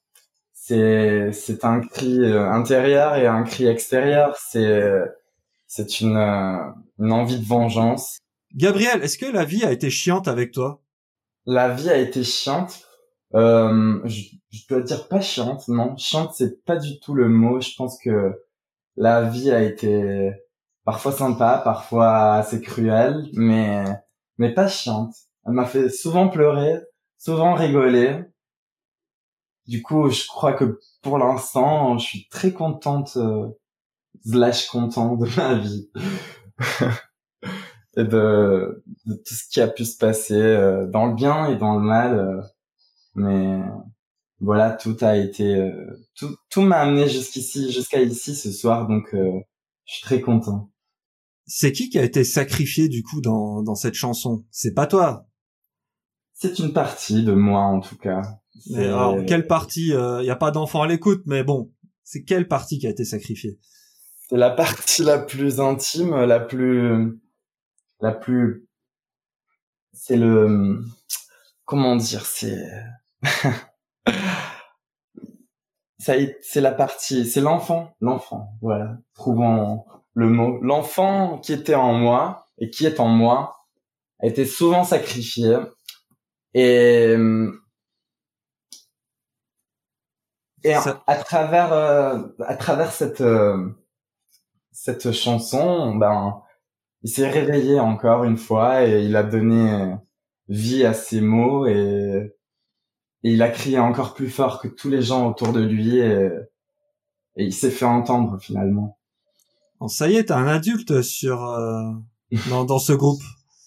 [0.64, 4.38] C'est c'est un cri euh, intérieur et un cri extérieur.
[4.38, 4.94] C'est
[5.66, 6.70] c'est une euh,
[7.00, 8.20] une envie de vengeance
[8.54, 10.82] Gabriel, est-ce que la vie a été chiante avec toi?
[11.48, 12.86] La vie a été chiante.
[13.34, 14.22] Euh, je,
[14.52, 15.96] je, dois dire pas chiante, non.
[15.98, 17.60] Chiante, c'est pas du tout le mot.
[17.60, 18.40] Je pense que
[18.98, 20.32] la vie a été
[20.86, 23.84] parfois sympa, parfois assez cruelle, mais
[24.38, 25.16] mais pas chiante.
[25.48, 26.82] Elle m'a fait souvent pleurer,
[27.18, 28.26] souvent rigoler.
[29.72, 33.48] Du coup, je crois que pour l'instant, je suis très contente, euh,
[34.26, 35.90] slash content de ma vie.
[37.96, 41.56] et de, de, tout ce qui a pu se passer euh, dans le bien et
[41.56, 42.20] dans le mal.
[42.20, 42.42] Euh,
[43.16, 43.62] mais
[44.42, 49.08] voilà, tout a été, euh, tout, tout m'a amené jusqu'ici, jusqu'à ici ce soir, donc
[49.14, 49.42] je
[49.86, 50.70] suis très content.
[51.46, 54.44] C'est qui qui a été sacrifié du coup dans, dans cette chanson?
[54.52, 55.28] C'est pas toi?
[56.34, 58.41] C'est une partie de moi en tout cas.
[58.76, 61.72] Alors, quelle partie Il euh, n'y a pas d'enfant à l'écoute, mais bon,
[62.04, 63.60] c'est quelle partie qui a été sacrifiée?
[64.30, 67.20] C'est la partie la plus intime, la plus,
[68.00, 68.68] la plus.
[69.94, 70.80] C'est le.
[71.66, 72.66] Comment dire C'est.
[76.00, 78.98] c'est la partie, c'est l'enfant, l'enfant, voilà.
[79.14, 80.60] Trouvons le mot.
[80.62, 83.68] L'enfant qui était en moi et qui est en moi
[84.20, 85.58] a été souvent sacrifié
[86.54, 87.16] et
[90.64, 93.70] et à travers euh, à travers cette euh,
[94.72, 96.42] cette chanson, ben
[97.04, 99.96] il s'est réveillé encore une fois et il a donné
[100.48, 102.36] vie à ses mots et,
[103.24, 106.30] et il a crié encore plus fort que tous les gens autour de lui et,
[107.36, 109.00] et il s'est fait entendre finalement.
[109.80, 111.92] Bon, ça y est, t'es un adulte sur euh,
[112.50, 113.24] dans, dans ce groupe.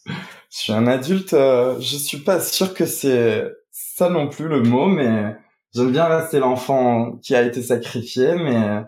[0.06, 0.12] Je
[0.50, 1.32] suis un adulte.
[1.32, 5.36] Euh, je suis pas sûr que c'est ça non plus le mot, mais
[5.74, 8.82] j'aime bien rester l'enfant qui a été sacrifié, mais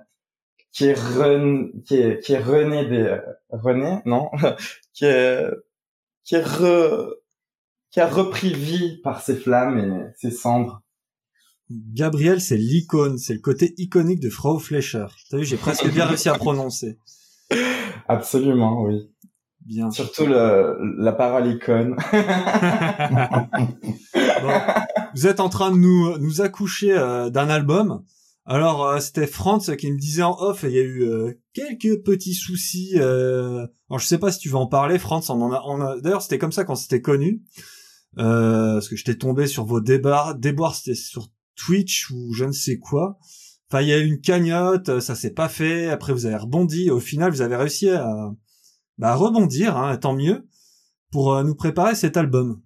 [0.72, 1.70] qui est re...
[1.84, 3.18] qui est qui est rené des
[3.50, 4.30] rené non
[4.92, 5.46] qui est
[6.24, 7.14] qui est re...
[7.90, 10.82] qui a repris vie par ses flammes et ses cendres.
[11.70, 15.06] Gabriel, c'est l'icône, c'est le côté iconique de Frau Fleischer.
[15.30, 16.98] T'as vu, j'ai presque bien réussi à prononcer.
[18.08, 19.10] Absolument, oui.
[19.64, 19.90] Bien.
[19.90, 21.96] Surtout le, la parole icône.
[25.14, 28.02] vous êtes en train de nous, nous accoucher euh, d'un album.
[28.44, 32.02] Alors, euh, c'était Franz qui me disait en off, il y a eu euh, quelques
[32.04, 32.98] petits soucis.
[32.98, 33.68] alors,
[33.98, 35.30] je sais pas si tu veux en parler, Franz.
[35.30, 36.00] On en a, on a...
[36.00, 37.42] D'ailleurs, c'était comme ça quand c'était connu.
[38.16, 40.34] parce que j'étais tombé sur vos débats.
[40.38, 43.18] Déboires, c'était sur Twitch ou je ne sais quoi.
[43.68, 45.88] Enfin, il y a eu une cagnotte, ça s'est pas fait.
[45.88, 46.90] Après, vous avez rebondi.
[46.90, 48.30] Au final, vous avez réussi à,
[48.98, 50.48] bah, rebondir, hein, tant mieux,
[51.10, 52.60] pour euh, nous préparer cet album.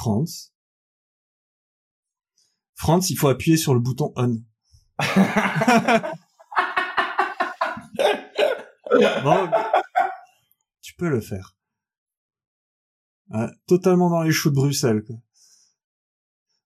[0.00, 0.54] France.
[2.74, 4.38] France, il faut appuyer sur le bouton on.
[10.80, 11.54] tu peux le faire.
[13.66, 15.04] totalement dans les choux de Bruxelles.
[15.06, 15.16] Quoi.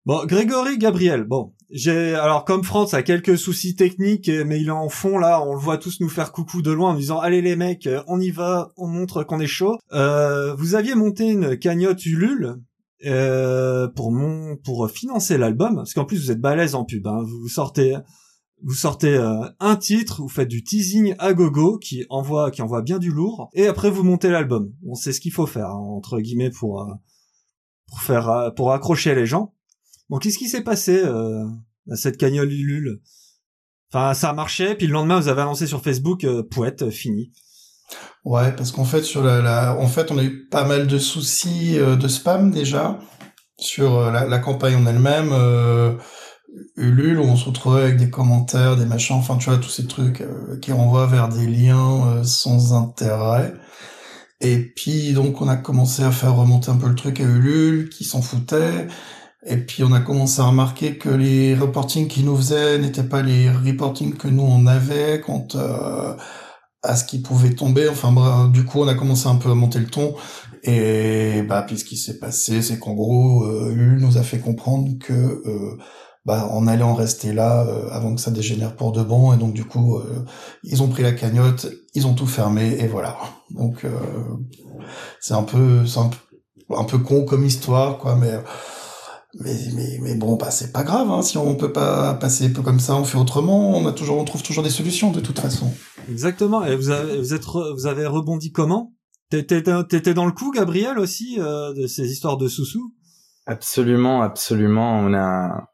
[0.07, 4.70] Bon, Grégory Gabriel, bon, j'ai alors comme France a quelques soucis techniques, mais il est
[4.70, 7.42] en fond là, on le voit tous nous faire coucou de loin en disant allez
[7.42, 9.77] les mecs, on y va, on montre qu'on est chaud.
[9.92, 12.61] Euh, vous aviez monté une cagnotte Ulule
[13.07, 17.23] euh, pour mon pour financer l'album, parce qu'en plus vous êtes balèze en pub, hein,
[17.23, 17.97] vous sortez
[18.62, 22.83] vous sortez euh, un titre, vous faites du teasing à gogo qui envoie qui envoie
[22.83, 24.73] bien du lourd, et après vous montez l'album.
[24.87, 26.95] On sait ce qu'il faut faire hein, entre guillemets pour euh,
[27.87, 29.55] pour faire euh, pour accrocher les gens.
[30.09, 33.01] Bon, qu'est-ce qui s'est passé à cette cagnole Ulule
[33.95, 36.43] Enfin, ça a marché, puis le lendemain, vous avez annoncé sur Facebook, euh,
[36.90, 37.31] fini.
[38.25, 40.99] Ouais, parce qu'en fait, sur la, la, en fait, on a eu pas mal de
[40.99, 42.99] soucis euh, de spam déjà
[43.59, 45.33] sur la, la campagne en elle-même.
[46.77, 49.87] Ulule, où on se retrouvait avec des commentaires, des machins, enfin, tu vois, tous ces
[49.87, 50.23] trucs
[50.62, 53.55] qui renvoient vers des liens sans intérêt.
[54.40, 57.88] Et puis, donc, on a commencé à faire remonter un peu le truc à Ulule,
[57.88, 58.87] qui s'en foutait.
[59.47, 63.23] Et puis on a commencé à remarquer que les reportings qu'ils nous faisaient n'étaient pas
[63.23, 66.14] les reportings que nous on avait quant euh,
[66.85, 67.88] à ce qui pouvait tomber.
[67.88, 70.14] Enfin bref, du coup on a commencé un peu à monter le ton.
[70.62, 74.88] Et bah puis ce qui s'est passé, c'est qu'en gros, euh, nous a fait comprendre
[74.99, 75.79] que euh,
[76.25, 79.35] bah on allait en rester là euh, avant que ça dégénère pour de bon.
[79.35, 80.25] Et donc du coup, euh,
[80.62, 83.16] ils ont pris la cagnotte, ils ont tout fermé et voilà.
[83.51, 83.87] Donc
[85.20, 86.11] c'est un peu, c'est un,
[86.70, 88.33] un peu con comme histoire quoi, mais
[89.40, 91.23] mais, mais, mais bon, bah, c'est pas grave, hein.
[91.23, 94.25] si on peut pas passer peu comme ça, on fait autrement, on a toujours, on
[94.25, 95.73] trouve toujours des solutions de toute façon.
[96.09, 96.64] Exactement.
[96.64, 98.92] Et vous avez, vous êtes, vous avez rebondi comment?
[99.31, 102.94] T'étais, t'étais dans le coup, Gabriel aussi, euh, de ces histoires de sous-sous?
[103.47, 104.99] Absolument, absolument.
[104.99, 105.68] On a,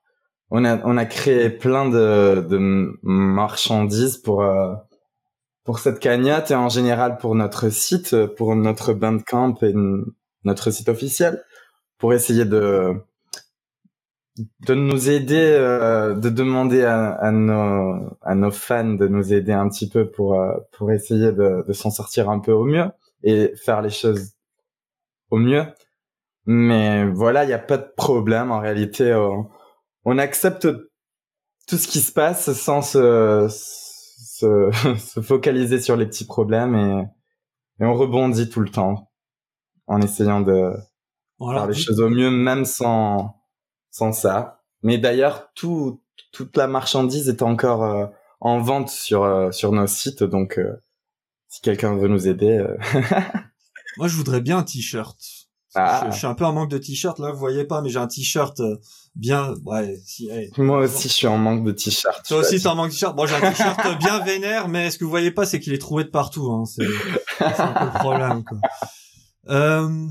[0.50, 2.58] on a, on a créé plein de, de
[3.02, 4.72] marchandises pour, euh,
[5.64, 9.74] pour cette cagnotte et en général pour notre site, pour notre Bandcamp et
[10.44, 11.42] notre site officiel,
[11.98, 12.94] pour essayer de
[14.36, 19.52] de nous aider, euh, de demander à, à, nos, à nos fans de nous aider
[19.52, 22.86] un petit peu pour, euh, pour essayer de, de s'en sortir un peu au mieux
[23.22, 24.32] et faire les choses
[25.30, 25.64] au mieux.
[26.46, 29.14] Mais voilà, il n'y a pas de problème en réalité.
[29.14, 29.48] On,
[30.04, 30.68] on, accepte
[31.66, 37.04] tout ce qui se passe sans se, se, se focaliser sur les petits problèmes et,
[37.82, 39.10] et, on rebondit tout le temps
[39.86, 40.72] en essayant de
[41.40, 43.39] faire les choses au mieux, même sans
[43.90, 44.62] sans ça.
[44.82, 46.00] Mais d'ailleurs, tout,
[46.32, 48.06] toute la marchandise est encore euh,
[48.40, 50.72] en vente sur euh, sur nos sites, donc euh,
[51.48, 52.64] si quelqu'un veut nous aider.
[53.96, 55.18] Moi, je voudrais bien un t-shirt.
[55.74, 56.08] Ah.
[56.10, 58.08] Je, suis un peu en manque de t-shirt là, vous voyez pas, mais j'ai un
[58.08, 58.60] t-shirt
[59.14, 59.54] bien.
[59.64, 60.00] Ouais.
[60.04, 62.26] Si, Moi aussi, je suis en manque de t-shirt.
[62.26, 63.14] Toi aussi, t'es en manque de t-shirt.
[63.14, 65.78] Bon, j'ai un t-shirt bien vénère, mais ce que vous voyez pas, c'est qu'il est
[65.78, 66.50] trouvé de partout.
[66.50, 66.64] Hein.
[66.66, 66.84] C'est
[67.38, 68.44] un peu le problème.
[68.44, 68.58] Quoi.
[69.48, 70.06] Euh,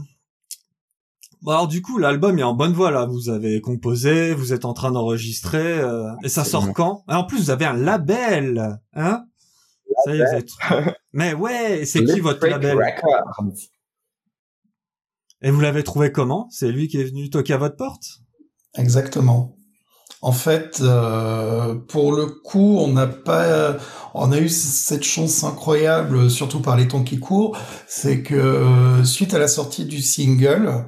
[1.41, 3.06] Bon alors du coup, l'album est en bonne voie là.
[3.06, 7.04] Vous avez composé, vous êtes en train d'enregistrer, euh, et ça sort quand?
[7.08, 9.25] En plus, vous avez un label, hein?
[10.06, 10.45] Ça y est,
[11.13, 12.78] Mais ouais, c'est qui votre label?
[15.41, 16.47] Et vous l'avez trouvé comment?
[16.52, 18.19] C'est lui qui est venu toquer à votre porte?
[18.75, 19.56] Exactement.
[20.21, 23.78] En fait, euh, pour le coup, on n'a pas,
[24.13, 29.04] on a eu cette chance incroyable, surtout par les temps qui courent, c'est que euh,
[29.06, 30.86] suite à la sortie du single,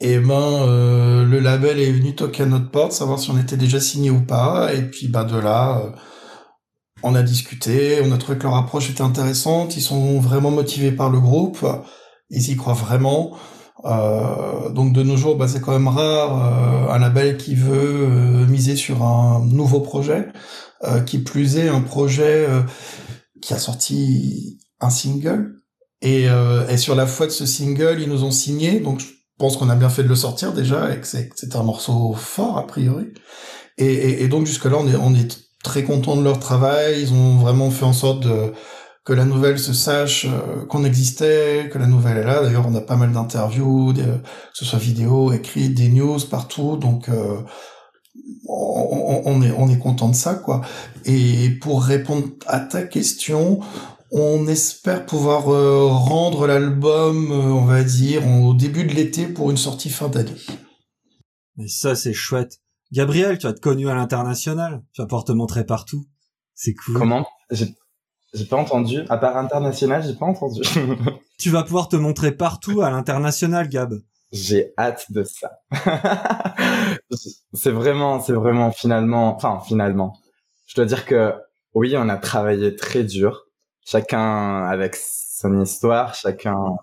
[0.00, 3.58] et ben euh, le label est venu toquer à notre porte, savoir si on était
[3.58, 4.72] déjà signé ou pas.
[4.72, 5.90] Et puis bah de là, euh,
[7.02, 9.76] on a discuté, on a trouvé que leur approche était intéressante.
[9.76, 11.66] Ils sont vraiment motivés par le groupe,
[12.30, 13.36] ils y croient vraiment.
[13.84, 18.76] Euh, donc de nos jours, bah, c'est quand même rare un label qui veut miser
[18.76, 20.28] sur un nouveau projet,
[21.06, 22.46] qui plus est un projet
[23.42, 25.56] qui a sorti un single.
[26.02, 26.26] Et,
[26.68, 28.80] et sur la foi de ce single, ils nous ont signé.
[28.80, 29.02] Donc
[29.40, 32.58] pense qu'on a bien fait de le sortir déjà et que c'est un morceau fort
[32.58, 33.06] a priori.
[33.78, 37.00] Et, et, donc jusque là on est on est très content de leur travail.
[37.00, 38.52] Ils ont vraiment fait en sorte de
[39.04, 42.42] que la nouvelle se sache euh, qu'on existait, que la nouvelle est là.
[42.42, 44.02] D'ailleurs, on a pas mal d'interviews, que
[44.52, 46.76] ce soit vidéo, écrites, des news partout.
[46.76, 47.38] Donc, euh,
[48.46, 50.60] on, on, est on est content de ça, quoi.
[51.06, 53.60] Et pour répondre à ta question,
[54.10, 59.50] on espère pouvoir euh, rendre l'album, euh, on va dire, au début de l'été pour
[59.50, 60.34] une sortie fin d'année.
[61.56, 62.60] Mais ça, c'est chouette.
[62.92, 64.82] Gabriel, tu vas te connu à l'international.
[64.92, 66.06] Tu vas pouvoir te montrer partout.
[66.54, 66.94] C'est cool.
[66.94, 67.26] Comment?
[67.50, 69.02] J'ai pas entendu.
[69.08, 70.62] À part international, j'ai pas entendu.
[71.38, 73.94] tu vas pouvoir te montrer partout à l'international, Gab.
[74.32, 75.60] J'ai hâte de ça.
[77.52, 80.16] c'est vraiment, c'est vraiment finalement, enfin finalement.
[80.66, 81.34] Je dois dire que
[81.74, 83.49] oui, on a travaillé très dur
[83.90, 86.76] chacun avec son histoire, chacun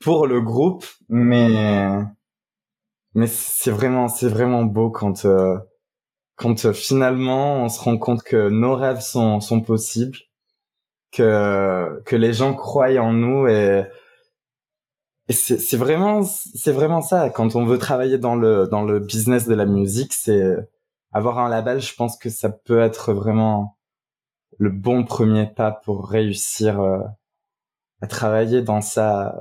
[0.00, 2.04] pour le groupe, mais
[3.14, 5.58] mais c'est vraiment c'est vraiment beau quand euh,
[6.36, 10.18] quand euh, finalement on se rend compte que nos rêves sont sont possibles,
[11.12, 13.84] que que les gens croient en nous et
[15.28, 17.30] et c'est vraiment c'est vraiment ça.
[17.30, 20.56] Quand on veut travailler dans le dans le business de la musique, c'est
[21.12, 23.77] avoir un label, je pense que ça peut être vraiment
[24.58, 27.00] le bon premier pas pour réussir euh,
[28.00, 29.34] à travailler dans ça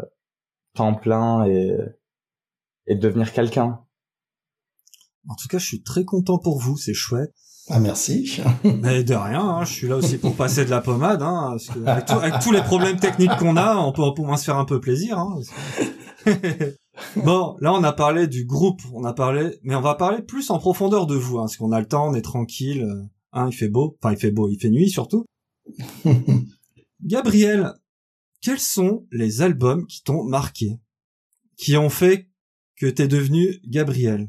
[0.74, 1.76] temps plein et,
[2.86, 3.82] et devenir quelqu'un.
[5.28, 7.34] En tout cas, je suis très content pour vous, c'est chouette.
[7.70, 8.40] Ah merci.
[8.64, 11.22] Mais de rien, hein, je suis là aussi pour passer de la pommade.
[11.22, 14.46] Hein, parce que avec, tous les problèmes techniques qu'on a, on peut au moins se
[14.46, 15.20] faire un peu plaisir.
[15.20, 15.40] Hein,
[17.18, 20.50] bon, là on a parlé du groupe, on a parlé, mais on va parler plus
[20.50, 22.88] en profondeur de vous, hein, parce qu'on a le temps, on est tranquille.
[23.38, 23.96] Hein, il fait beau.
[24.02, 25.26] Enfin, il fait beau, il fait nuit surtout.
[27.04, 27.72] Gabriel,
[28.42, 30.80] quels sont les albums qui t'ont marqué
[31.56, 32.30] Qui ont fait
[32.78, 34.28] que t'es devenu Gabriel?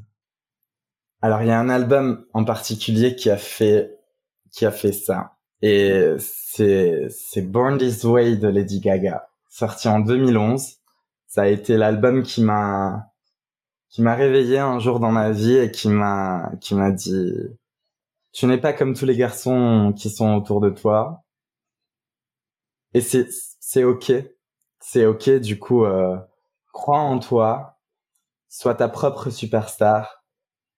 [1.22, 3.96] Alors, il y a un album en particulier qui a fait,
[4.52, 5.38] qui a fait ça.
[5.62, 10.80] Et c'est, c'est Born This Way de Lady Gaga, sorti en 2011.
[11.26, 13.10] Ça a été l'album qui m'a,
[13.88, 17.32] qui m'a réveillé un jour dans ma vie et qui m'a, qui m'a dit,
[18.32, 21.24] tu n'es pas comme tous les garçons qui sont autour de toi.
[22.94, 23.28] Et c'est
[23.60, 24.12] c'est ok,
[24.80, 25.30] c'est ok.
[25.40, 26.16] Du coup, euh,
[26.72, 27.78] crois en toi,
[28.48, 30.24] sois ta propre superstar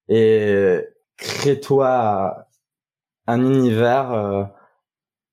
[0.09, 0.81] et
[1.17, 2.47] crée-toi
[3.27, 4.45] un univers euh,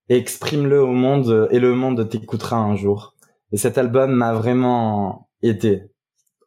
[0.09, 3.15] et exprime-le au monde et le monde t'écoutera un jour.
[3.51, 5.91] Et cet album m'a vraiment aidé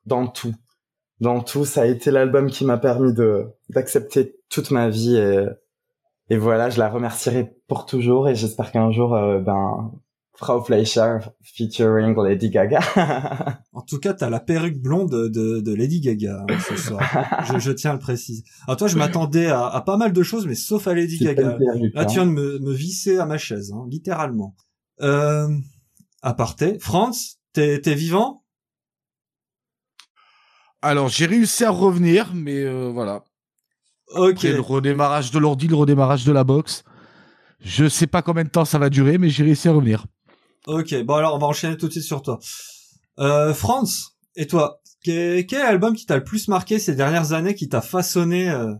[0.07, 0.55] dans tout.
[1.21, 5.47] Dans tout, ça a été l'album qui m'a permis de d'accepter toute ma vie et
[6.31, 9.91] et voilà, je la remercierai pour toujours et j'espère qu'un jour, euh, ben,
[10.37, 12.79] Frau Fleischer featuring Lady Gaga.
[13.73, 17.03] en tout cas, t'as la perruque blonde de, de Lady Gaga hein, ce soir.
[17.53, 18.45] je, je, tiens à le préciser.
[18.66, 21.59] Alors toi, je m'attendais à, à, pas mal de choses, mais sauf à Lady Gaga.
[21.95, 24.55] Là, tu viens de me, me visser à ma chaise, hein, littéralement.
[25.03, 25.49] Euh,
[26.23, 26.79] aparté.
[26.79, 28.39] France, t'es vivant?
[30.83, 33.24] Alors, j'ai réussi à revenir, mais euh, voilà.
[34.14, 34.43] Ok.
[34.43, 36.85] le redémarrage de l'ordi, le redémarrage de la box.
[37.61, 40.07] Je sais pas combien de temps ça va durer, mais j'ai réussi à revenir.
[40.66, 42.39] Ok, bon alors on va enchaîner tout de suite sur toi.
[43.18, 47.55] Euh, Franz, et toi, quel, quel album qui t'a le plus marqué ces dernières années,
[47.55, 48.74] qui t'a façonné, euh,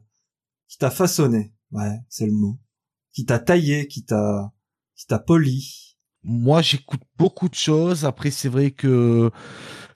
[0.69, 2.59] qui t'a façonné, ouais, c'est le mot,
[3.13, 4.53] qui t'a taillé, qui t'a,
[4.97, 5.97] qui t'a poli.
[6.23, 8.05] Moi, j'écoute beaucoup de choses.
[8.05, 9.31] Après, c'est vrai que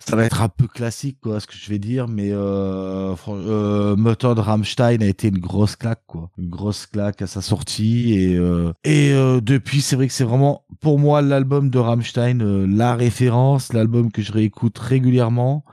[0.07, 3.96] ça va être un peu classique, quoi, ce que je vais dire, mais euh, euh,
[3.96, 8.36] de Rammstein a été une grosse claque, quoi, une grosse claque à sa sortie et
[8.36, 12.66] euh, et euh, depuis, c'est vrai que c'est vraiment pour moi l'album de Rammstein, euh,
[12.66, 15.64] la référence, l'album que je réécoute régulièrement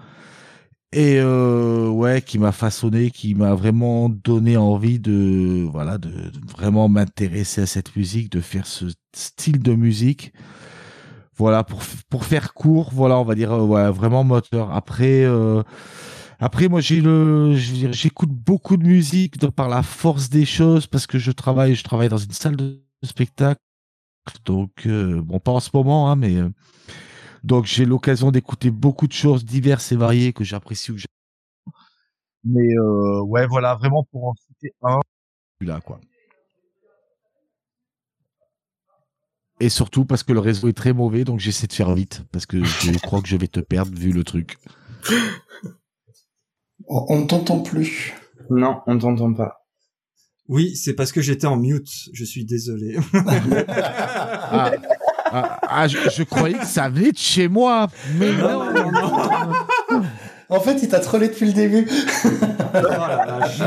[0.94, 6.90] et euh, ouais, qui m'a façonné, qui m'a vraiment donné envie de voilà de vraiment
[6.90, 10.34] m'intéresser à cette musique, de faire ce style de musique
[11.42, 14.72] voilà pour faire court voilà on va dire euh, vraiment moteur.
[14.72, 15.64] Après euh,
[16.40, 21.18] après moi j'ai le j'écoute beaucoup de musique par la force des choses parce que
[21.18, 23.60] je travaille je travaille dans une salle de spectacle.
[24.46, 26.36] Donc euh, bon pas en ce moment hein, mais
[27.44, 30.92] donc j'ai l'occasion d'écouter beaucoup de choses diverses et variées que j'apprécie
[32.44, 32.78] mais
[33.32, 35.00] ouais voilà vraiment pour en citer un
[35.62, 36.00] là quoi
[39.62, 42.46] et surtout parce que le réseau est très mauvais, donc j'essaie de faire vite parce
[42.46, 44.58] que je crois que je vais te perdre vu le truc.
[46.88, 48.14] On ne t'entend plus.
[48.50, 49.60] Non, on ne t'entend pas.
[50.48, 51.88] Oui, c'est parce que j'étais en mute.
[52.12, 52.98] Je suis désolé.
[53.14, 54.72] ah,
[55.32, 57.88] ah, ah je, je, croyais que ça venait de chez moi,
[58.18, 58.74] mais non.
[58.74, 60.04] non, non.
[60.52, 61.88] En fait, il t'a trollé depuis le début.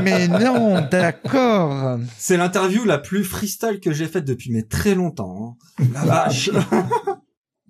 [0.03, 1.99] mais non, d'accord.
[2.19, 5.59] C'est l'interview la plus freestyle que j'ai faite depuis mais très longtemps.
[5.79, 5.85] Hein.
[5.93, 6.51] La vache.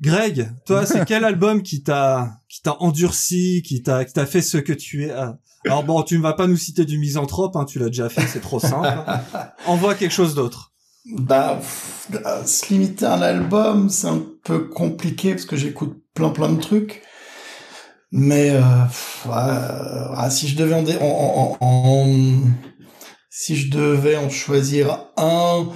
[0.01, 4.43] Greg, toi, c'est quel album qui t'a qui t'a endurci, qui t'a qui t'a fait
[4.43, 5.11] ce que tu es
[5.67, 8.27] Alors bon, tu ne vas pas nous citer du misanthrope, hein, tu l'as déjà fait,
[8.27, 8.89] c'est trop simple.
[9.67, 10.73] Envoie quelque chose d'autre.
[11.07, 12.09] Bah, pff,
[12.47, 16.61] se limiter à un album, c'est un peu compliqué parce que j'écoute plein plein de
[16.61, 17.03] trucs.
[18.17, 18.61] Mais euh,
[19.27, 22.07] ouais, si je devais en,
[23.29, 25.67] si je devais en choisir un,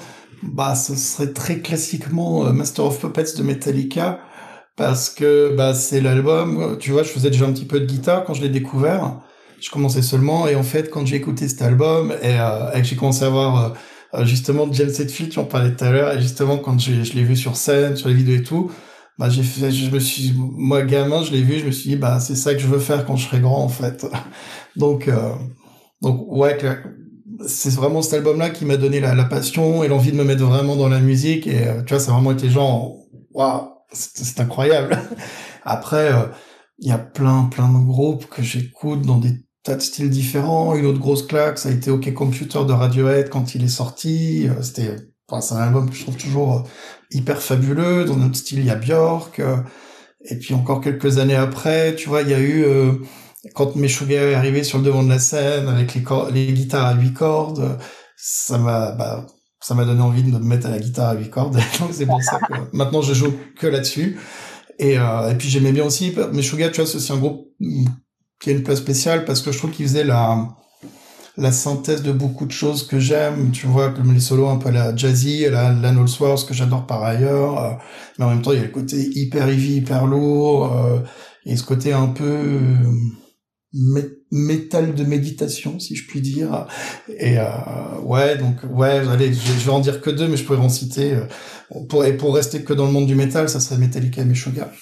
[0.45, 4.21] bah ce serait très classiquement euh, Master of Puppets de Metallica
[4.77, 6.77] parce que bah c'est l'album.
[6.79, 9.19] Tu vois, je faisais déjà un petit peu de guitare quand je l'ai découvert.
[9.61, 12.95] Je commençais seulement et en fait quand j'ai écouté cet album et, euh, que j'ai
[12.95, 13.75] commencé à voir
[14.15, 17.25] euh, justement James Hetfield, tu en parlais tout à l'heure et justement quand je l'ai
[17.25, 18.71] vu sur scène, sur les vidéos et tout
[19.19, 21.97] bah j'ai fait je me suis moi gamin je l'ai vu je me suis dit
[21.97, 24.07] bah c'est ça que je veux faire quand je serai grand en fait.
[24.77, 25.35] Donc euh,
[26.01, 26.57] donc ouais
[27.47, 30.45] c'est vraiment cet album là qui m'a donné la, passion et l'envie de me mettre
[30.45, 31.47] vraiment dans la musique.
[31.47, 32.97] Et euh, tu vois ça a vraiment été genre
[33.33, 34.99] waouh c'est incroyable.
[35.65, 36.27] Après euh,
[36.79, 39.33] il y a plein plein de groupes que j'écoute dans des
[39.65, 40.77] tas de styles différents.
[40.77, 44.49] Une autre grosse claque ça a été OK Computer de Radiohead quand il est sorti.
[44.63, 44.95] C'était
[45.29, 46.65] enfin, c'est un album que je trouve toujours
[47.11, 48.05] hyper fabuleux.
[48.05, 49.41] Dans notre style, il y a Björk.
[49.41, 49.57] Euh,
[50.25, 52.93] et puis encore quelques années après, tu vois, il y a eu euh,
[53.55, 56.03] quand Meshuggah est arrivé sur le devant de la scène avec les,
[56.33, 57.79] les guitares à huit cordes,
[58.17, 59.27] ça m'a bah,
[59.61, 61.55] ça m'a donné envie de me mettre à la guitare à huit cordes.
[61.81, 64.19] Donc c'est pour ça que maintenant je joue que là-dessus.
[64.79, 67.49] Et, euh, et puis j'aimais bien aussi Meshuggah, tu vois, c'est aussi un groupe
[68.41, 70.49] qui a une place spéciale parce que je trouve qu'il faisait la
[71.39, 74.71] la synthèse de beaucoup de choses que j'aime, tu vois, comme les solos un peu
[74.71, 77.71] la jazzy, la, la No Wars que j'adore par ailleurs, euh,
[78.19, 80.99] mais en même temps il y a le côté hyper heavy, hyper lourd, euh,
[81.47, 83.97] et ce côté un peu euh,
[84.33, 86.67] métal de méditation, si je puis dire.
[87.09, 87.47] Et euh,
[88.03, 90.69] ouais, donc ouais, allez, je, je, vais en dire que deux, mais je pourrais en
[90.69, 91.15] citer.
[91.15, 91.25] Euh,
[91.89, 94.73] pour, et pour rester que dans le monde du métal, ça serait Metallica et Meshuggah.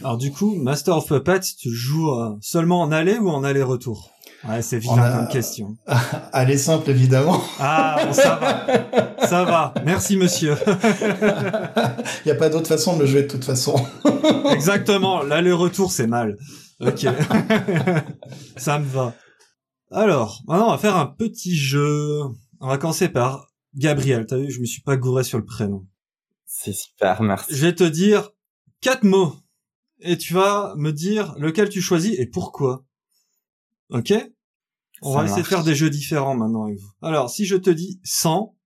[0.00, 2.10] Alors du coup, Master of Puppets, tu joues
[2.42, 4.13] seulement en aller ou en aller-retour?
[4.48, 5.16] Ouais, c'est vilain a...
[5.18, 5.76] comme question.
[6.32, 7.42] Elle est simple, évidemment.
[7.58, 9.26] Ah, bon, ça va.
[9.26, 9.74] Ça va.
[9.84, 10.54] Merci, monsieur.
[10.66, 13.74] Il n'y a pas d'autre façon de le jouer de toute façon.
[14.50, 15.22] Exactement.
[15.22, 16.36] L'aller-retour, c'est mal.
[16.80, 17.06] Ok.
[18.56, 19.14] ça me va.
[19.90, 22.20] Alors, maintenant, on va faire un petit jeu.
[22.60, 24.26] On va commencer par Gabriel.
[24.26, 25.86] T'as vu, je me suis pas gouré sur le prénom.
[26.44, 27.54] C'est super, merci.
[27.54, 28.30] Je vais te dire
[28.80, 29.36] quatre mots.
[30.00, 32.84] Et tu vas me dire lequel tu choisis et pourquoi.
[33.90, 34.12] Ok?
[35.02, 36.90] On Ça va essayer de faire des jeux différents maintenant avec vous.
[37.02, 38.56] Alors, si je te dis 100,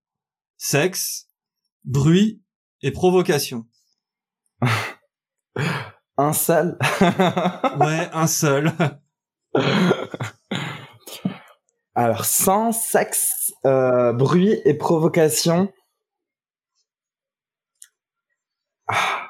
[0.57, 1.27] sexe,
[1.83, 2.41] bruit
[2.81, 3.67] et provocation.
[6.17, 6.77] Un seul.
[7.79, 8.73] ouais, un seul.
[11.95, 15.71] Alors, sans sexe, euh, bruit et provocation.
[18.87, 19.29] Ah,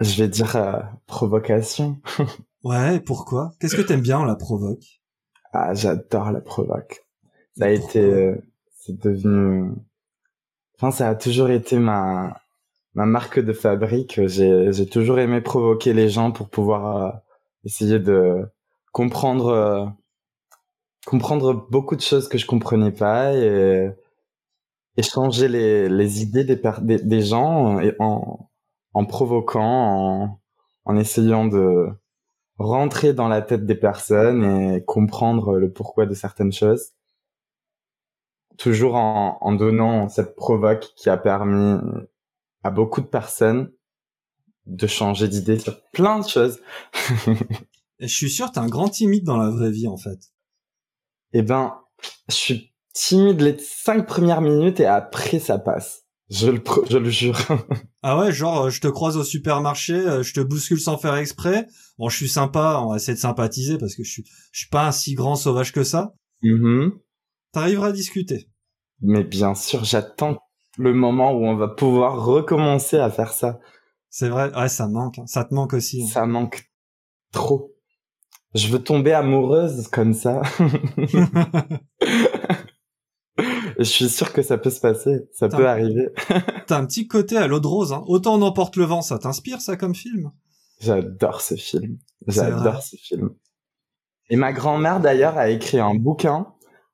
[0.00, 2.00] je vais dire euh, provocation.
[2.64, 3.52] Ouais, pourquoi?
[3.60, 5.00] Qu'est-ce que t'aimes bien on la provoque?
[5.52, 7.04] Ah, j'adore la provoque.
[7.56, 8.36] Ça a été, euh,
[8.74, 9.72] c'est devenu,
[10.76, 12.38] enfin, ça a toujours été ma
[12.94, 14.20] ma marque de fabrique.
[14.26, 17.20] J'ai j'ai toujours aimé provoquer les gens pour pouvoir
[17.64, 18.46] essayer de
[18.92, 19.92] comprendre
[21.06, 23.90] comprendre beaucoup de choses que je comprenais pas et
[24.96, 26.60] échanger les, les idées des,
[26.98, 28.50] des, gens et en,
[28.94, 30.40] en provoquant, en,
[30.84, 31.88] en essayant de
[32.62, 36.92] rentrer dans la tête des personnes et comprendre le pourquoi de certaines choses.
[38.58, 41.78] Toujours en, en donnant cette provoque qui a permis
[42.62, 43.72] à beaucoup de personnes
[44.66, 46.60] de changer d'idée sur plein de choses.
[47.98, 50.32] et je suis sûr, t'es un grand timide dans la vraie vie, en fait.
[51.32, 51.80] Eh ben,
[52.28, 56.01] je suis timide les cinq premières minutes et après ça passe.
[56.32, 57.38] Je le, je le jure.
[58.02, 61.14] ah ouais, genre, euh, je te croise au supermarché, euh, je te bouscule sans faire
[61.16, 61.66] exprès.
[61.98, 64.68] Bon, je suis sympa, on va essayer de sympathiser parce que je suis, je suis
[64.70, 66.14] pas un si grand sauvage que ça.
[66.42, 66.88] Mm
[67.52, 68.48] T'arriveras à discuter.
[69.02, 70.38] Mais bien sûr, j'attends
[70.78, 73.60] le moment où on va pouvoir recommencer à faire ça.
[74.08, 75.26] C'est vrai, ouais, ça manque, hein.
[75.26, 76.02] ça te manque aussi.
[76.02, 76.06] Hein.
[76.10, 76.72] Ça manque
[77.30, 77.74] trop.
[78.54, 80.40] Je veux tomber amoureuse comme ça.
[83.78, 86.10] Je suis sûr que ça peut se passer, ça peut arriver.
[86.66, 88.02] T'as un petit côté à l'eau de rose, hein.
[88.06, 90.32] Autant on emporte le vent, ça t'inspire ça comme film?
[90.80, 91.98] J'adore ce film.
[92.26, 93.30] J'adore ce film.
[94.30, 96.46] Et ma grand-mère d'ailleurs a écrit un bouquin.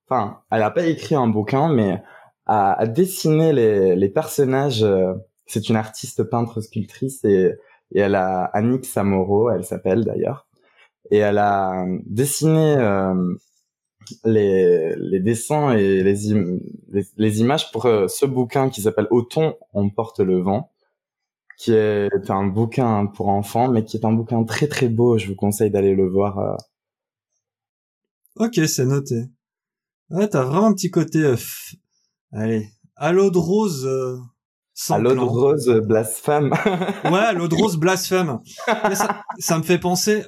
[0.09, 2.03] Enfin, elle a pas écrit un bouquin, mais
[2.47, 4.83] a, dessiné les, les personnages.
[4.83, 5.13] Euh,
[5.47, 7.55] c'est une artiste peintre sculptrice et,
[7.93, 10.49] et elle a Annick Samoro, elle s'appelle d'ailleurs
[11.11, 13.35] et elle a dessiné euh,
[14.25, 16.15] les, les dessins et les,
[17.17, 20.73] les, images pour euh, ce bouquin qui s'appelle Auton on porte le vent,
[21.59, 25.19] qui est un bouquin pour enfants, mais qui est un bouquin très très beau.
[25.19, 26.39] Je vous conseille d'aller le voir.
[26.39, 26.57] Euh.
[28.37, 29.25] Ok, c'est noté.
[30.11, 31.35] Ouais, t'as vraiment un petit côté.
[32.33, 33.89] Allez, à l'eau de rose.
[34.75, 36.53] Sans à l'eau de rose blasphème.
[37.05, 38.39] ouais, l'eau de rose blasphème.
[38.67, 40.23] ça, ça me fait penser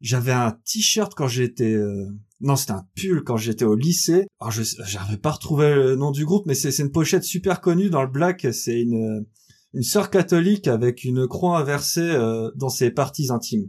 [0.00, 2.06] j'avais un t-shirt quand j'étais euh...
[2.40, 4.26] non c'était un pull quand j'étais au lycée.
[4.40, 7.90] Alors je j'arrivais pas retrouvé le nom du groupe mais c'est une pochette super connue
[7.90, 8.46] dans le black.
[8.52, 9.26] C'est une
[9.74, 13.68] une sœur catholique avec une croix inversée euh, dans ses parties intimes.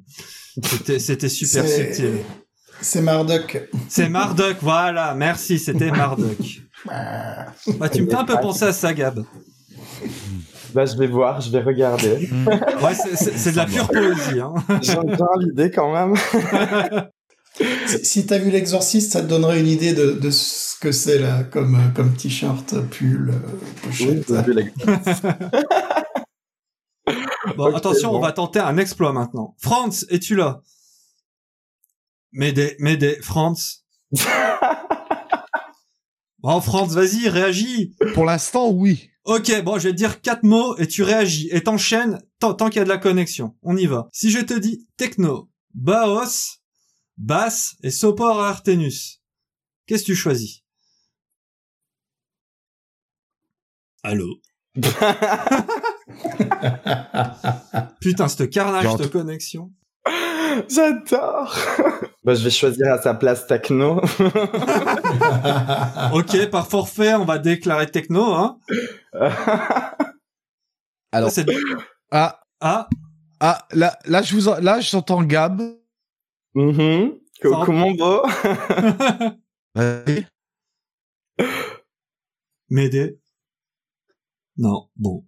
[0.64, 2.20] C'était c'était super subtil.
[2.82, 3.70] c'est Marduk.
[3.90, 5.14] C'est Marduk voilà.
[5.16, 6.62] Merci c'était Marduk.
[6.86, 9.24] Bah tu me fais un peu penser à ça Gab.
[10.74, 12.30] Bah, je vais voir, je vais regarder.
[12.84, 14.40] Ouais, c'est de la pure poésie.
[14.40, 14.54] Hein.
[15.40, 16.14] L'idée quand même.
[18.04, 21.44] si t'as vu l'exorciste, ça te donnerait une idée de, de ce que c'est là,
[21.44, 23.34] comme, comme t-shirt, pull,
[23.82, 24.30] pochette.
[24.30, 24.74] Oui, vu
[27.58, 29.56] bon, attention, on va tenter un exploit maintenant.
[29.58, 30.62] Franz, es-tu là?
[32.32, 33.86] M'aider, m'aider, Franz.
[36.40, 37.96] bon, Franz, vas-y, réagis.
[38.14, 39.10] Pour l'instant, oui.
[39.24, 42.78] Ok, bon, je vais te dire quatre mots et tu réagis et t'enchaînes tant, qu'il
[42.78, 43.56] y a de la connexion.
[43.62, 44.08] On y va.
[44.14, 46.57] Si je te dis techno, baos,
[47.18, 49.22] basse et sopor artenus,
[49.86, 50.64] qu'est-ce que tu choisis?
[54.04, 54.42] Allô?
[58.00, 59.72] Putain, ce carnage de connexion.
[60.70, 61.56] J'adore.
[62.24, 63.98] bah, je vais choisir à sa place techno.
[66.14, 68.58] ok, par forfait, on va déclarer techno, hein.
[71.12, 71.32] Alors,
[72.12, 72.88] ah, ah,
[73.40, 75.62] ah, là, là, je vous, là, je j'entends Gab.
[76.58, 79.38] Mm Comment va?
[82.70, 83.20] M'aider?
[84.58, 85.24] Non, bon.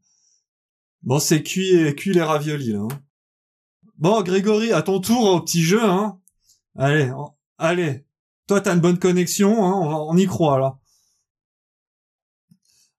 [1.03, 2.79] Bon, c'est cuit, cuit les raviolis, là.
[2.79, 2.87] Hein.
[3.97, 6.19] Bon, Grégory, à ton tour au petit jeu, hein.
[6.75, 7.11] Allez,
[7.59, 8.07] allez.
[8.47, 9.73] Toi, t'as une bonne connexion, hein.
[9.75, 10.79] On, on y croit, là.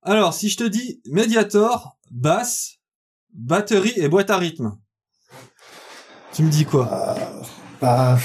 [0.03, 2.79] Alors, si je te dis Mediator, basse,
[3.33, 4.79] batterie et boîte à rythme,
[6.33, 7.19] tu me dis quoi?
[7.19, 7.43] Euh,
[7.81, 8.19] bah,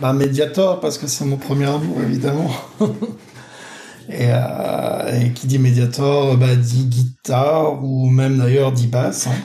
[0.00, 2.50] bah, Mediator, parce que c'est mon premier amour, évidemment.
[4.08, 9.26] et, euh, et, qui dit Mediator, bah, dit guitare, ou même d'ailleurs dit basse.
[9.28, 9.36] Hein.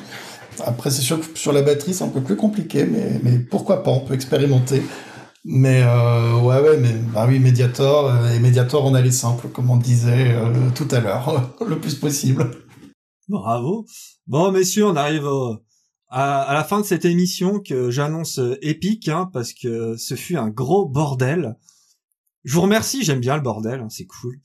[0.65, 3.83] Après, c'est sûr que sur la batterie, c'est un peu plus compliqué, mais, mais pourquoi
[3.83, 4.83] pas, on peut expérimenter.
[5.43, 9.47] Mais euh, ouais, ouais, mais bah oui, Mediator euh, et Mediator, on a les simples,
[9.47, 10.35] comme on disait
[10.75, 12.51] tout à l'heure, le plus possible.
[13.27, 13.85] Bravo.
[14.27, 15.57] Bon, messieurs, on arrive au-
[16.11, 20.15] à, à la fin de cette émission que j'annonce euh, épique, hein, parce que ce
[20.15, 21.55] fut un gros bordel.
[22.43, 24.37] Je vous remercie, j'aime bien le bordel, hein, c'est cool.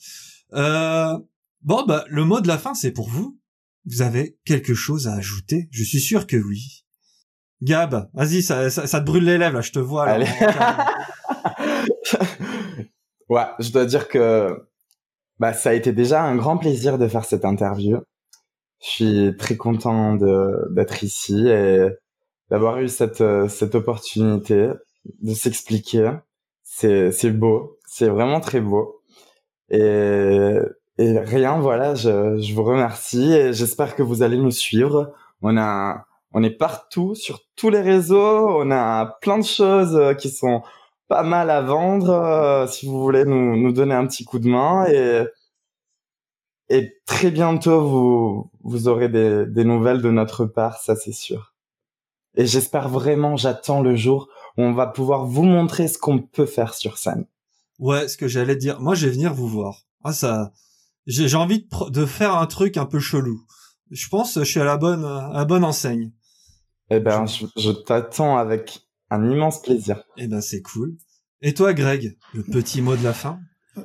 [0.54, 1.18] Euh,
[1.62, 3.38] bon, bah, le mot de la fin, c'est pour vous.
[3.84, 5.68] Vous avez quelque chose à ajouter?
[5.72, 6.84] Je suis sûr que oui.
[7.62, 10.06] Gab, vas-y, ça, ça, ça te brûle les lèvres, là, je te vois.
[10.06, 10.12] là.
[10.12, 10.26] Allez.
[13.28, 14.68] ouais, je dois dire que
[15.40, 17.98] bah, ça a été déjà un grand plaisir de faire cette interview.
[18.80, 20.14] Je suis très content
[20.70, 21.88] d'être ici et
[22.50, 24.70] d'avoir eu cette euh, cette opportunité
[25.22, 26.12] de s'expliquer.
[26.62, 29.02] C'est c'est beau, c'est vraiment très beau.
[29.70, 30.58] Et
[30.98, 35.12] et rien, voilà, je je vous remercie et j'espère que vous allez nous suivre.
[35.42, 40.30] On a on est partout sur tous les réseaux, on a plein de choses qui
[40.30, 40.62] sont
[41.08, 44.48] pas mal à vendre euh, si vous voulez nous, nous donner un petit coup de
[44.48, 45.24] main et
[46.68, 51.54] et très bientôt vous vous aurez des, des nouvelles de notre part ça c'est sûr
[52.34, 56.46] et j'espère vraiment j'attends le jour où on va pouvoir vous montrer ce qu'on peut
[56.46, 57.26] faire sur scène
[57.78, 58.80] Ouais, ce que j'allais dire.
[58.80, 59.82] Moi, je vais venir vous voir.
[60.02, 60.52] Ah, ça,
[61.06, 63.44] j'ai j'ai envie de, faire un truc un peu chelou.
[63.90, 66.12] Je pense que je suis à la bonne, à la bonne enseigne.
[66.90, 70.96] eh ben je, je t'attends avec un immense plaisir Eh ben, c'est cool.
[71.42, 73.38] Et toi, Greg, le petit mot de la fin?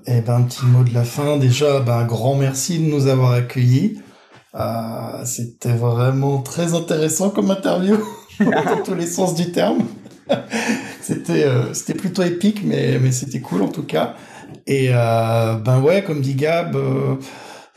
[0.07, 1.37] Eh ben, un petit mot de la fin.
[1.37, 3.99] Déjà, ben, grand merci de nous avoir accueillis.
[4.55, 7.97] Euh, C'était vraiment très intéressant comme interview,
[8.39, 9.79] dans tous les sens du terme.
[11.01, 14.15] C'était euh, c'était plutôt épique, mais, mais c'était cool en tout cas.
[14.67, 16.77] Et euh, ben ouais, comme dit Gab,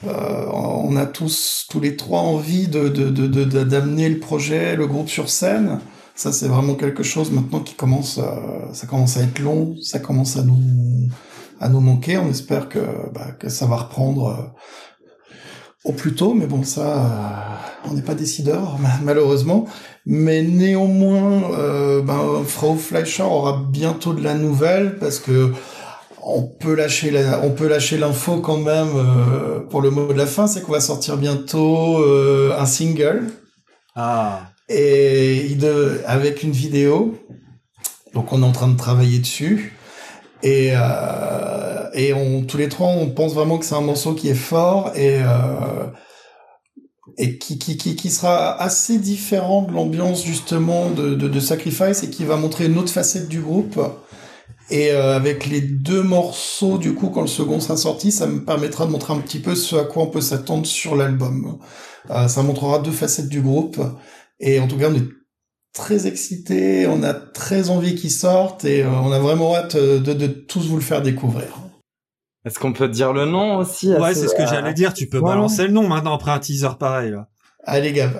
[0.06, 5.28] on a tous, tous les trois envie de de- d'amener le projet, le groupe sur
[5.30, 5.80] scène.
[6.14, 8.20] Ça, c'est vraiment quelque chose maintenant qui commence,
[8.72, 10.60] ça commence à être long, ça commence à nous,
[11.64, 12.18] à nous manquer.
[12.18, 12.78] On espère que,
[13.14, 14.42] bah, que ça va reprendre euh,
[15.84, 19.66] au plus tôt, mais bon, ça, euh, on n'est pas décideur, ma- malheureusement.
[20.06, 25.52] Mais néanmoins, euh, ben, Frau Fleischer aura bientôt de la nouvelle parce que
[26.26, 30.18] on peut lâcher la, on peut lâcher l'info quand même euh, pour le mot de
[30.18, 31.98] la fin, c'est qu'on va sortir bientôt
[32.58, 33.24] un single
[33.94, 37.18] Ah, et il de- avec une vidéo.
[38.14, 39.73] Donc on est en train de travailler dessus.
[40.44, 44.28] Et, euh, et on, tous les trois, on pense vraiment que c'est un morceau qui
[44.28, 45.86] est fort et, euh,
[47.16, 52.02] et qui, qui, qui, qui sera assez différent de l'ambiance justement de, de, de Sacrifice
[52.02, 53.80] et qui va montrer une autre facette du groupe.
[54.70, 58.44] Et euh, avec les deux morceaux, du coup, quand le second sera sorti, ça me
[58.44, 61.58] permettra de montrer un petit peu ce à quoi on peut s'attendre sur l'album.
[62.10, 63.80] Euh, ça montrera deux facettes du groupe.
[64.40, 65.08] Et en tout cas, on est
[65.74, 69.98] très excités, on a très envie qu'ils sortent et euh, on a vraiment hâte euh,
[70.00, 71.48] de, de tous vous le faire découvrir.
[72.46, 74.94] est-ce qu'on peut dire le nom aussi ouais, ce- c'est ce que j'allais dire.
[74.94, 75.30] Tu peux Ouais.
[75.30, 77.10] balancer le nom maintenant après un teaser pareil.
[77.10, 77.28] Là.
[77.64, 78.12] Allez, Gab.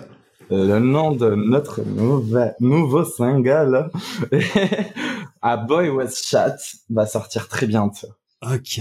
[0.51, 3.91] le nom de notre nouvel, nouveau single
[5.43, 6.57] A Boy Was Chat
[6.91, 8.09] va sortir très bientôt.
[8.43, 8.81] Ok,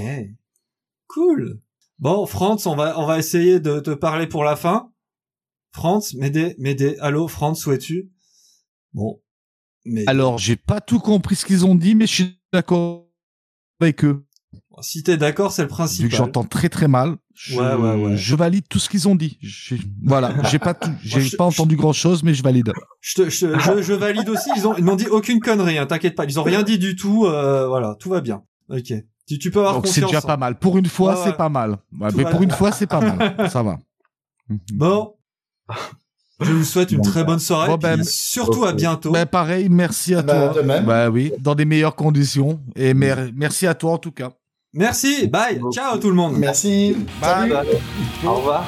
[1.07, 1.59] cool.
[1.99, 4.89] Bon, Franz, on va on va essayer de te parler pour la fin.
[5.73, 6.97] Franz, m'aider, m'aider.
[6.99, 8.09] Allô, Franz, où es-tu?
[8.93, 9.21] Bon,
[9.85, 13.07] mais Alors, j'ai pas tout compris ce qu'ils ont dit, mais je suis d'accord
[13.81, 14.25] avec eux.
[14.81, 16.11] si t'es d'accord, c'est le Vu que principal.
[16.11, 18.17] j'entends très très mal, je, Ouais, ouais, ouais.
[18.17, 19.37] je valide tout ce qu'ils ont dit.
[19.41, 19.75] Je-
[20.05, 22.71] voilà, j'ai pas tout, j'ai pas entendu grand chose, mais je valide.
[23.01, 24.49] Je, valide aussi.
[24.55, 25.77] Ils ont ils n'ont dit aucune connerie.
[25.79, 26.25] Hein, T'inquiète pas.
[26.25, 27.25] Ils ont rien dit du tout.
[27.25, 28.43] euh, voilà, tout va bien.
[28.69, 28.93] Ok.
[29.27, 30.59] Tu, tu peux avoir Donc c'est déjà en- pas mal.
[30.59, 31.77] Pour une fois, c'est pas mal.
[31.91, 32.41] Mais pour bien.
[32.41, 33.49] une fois, c'est pas mal.
[33.51, 33.79] Ça va.
[34.73, 35.15] Bon.
[36.43, 37.69] Je vous souhaite une Bon, très bonne soirée.
[37.69, 39.11] Bon, ben, puis surtout à bientôt.
[39.11, 40.61] Ben, pareil, merci à Bah, toi.
[40.61, 40.85] de même.
[40.85, 42.59] Bah oui, dans des meilleures conditions.
[42.75, 44.29] Et mer- merci à toi en tout cas.
[44.73, 45.27] Merci.
[45.27, 45.59] Bye.
[45.71, 46.37] Ciao tout le monde.
[46.37, 46.95] Merci.
[47.21, 47.49] Bye.
[47.51, 47.53] Salut.
[48.25, 48.65] Au revoir.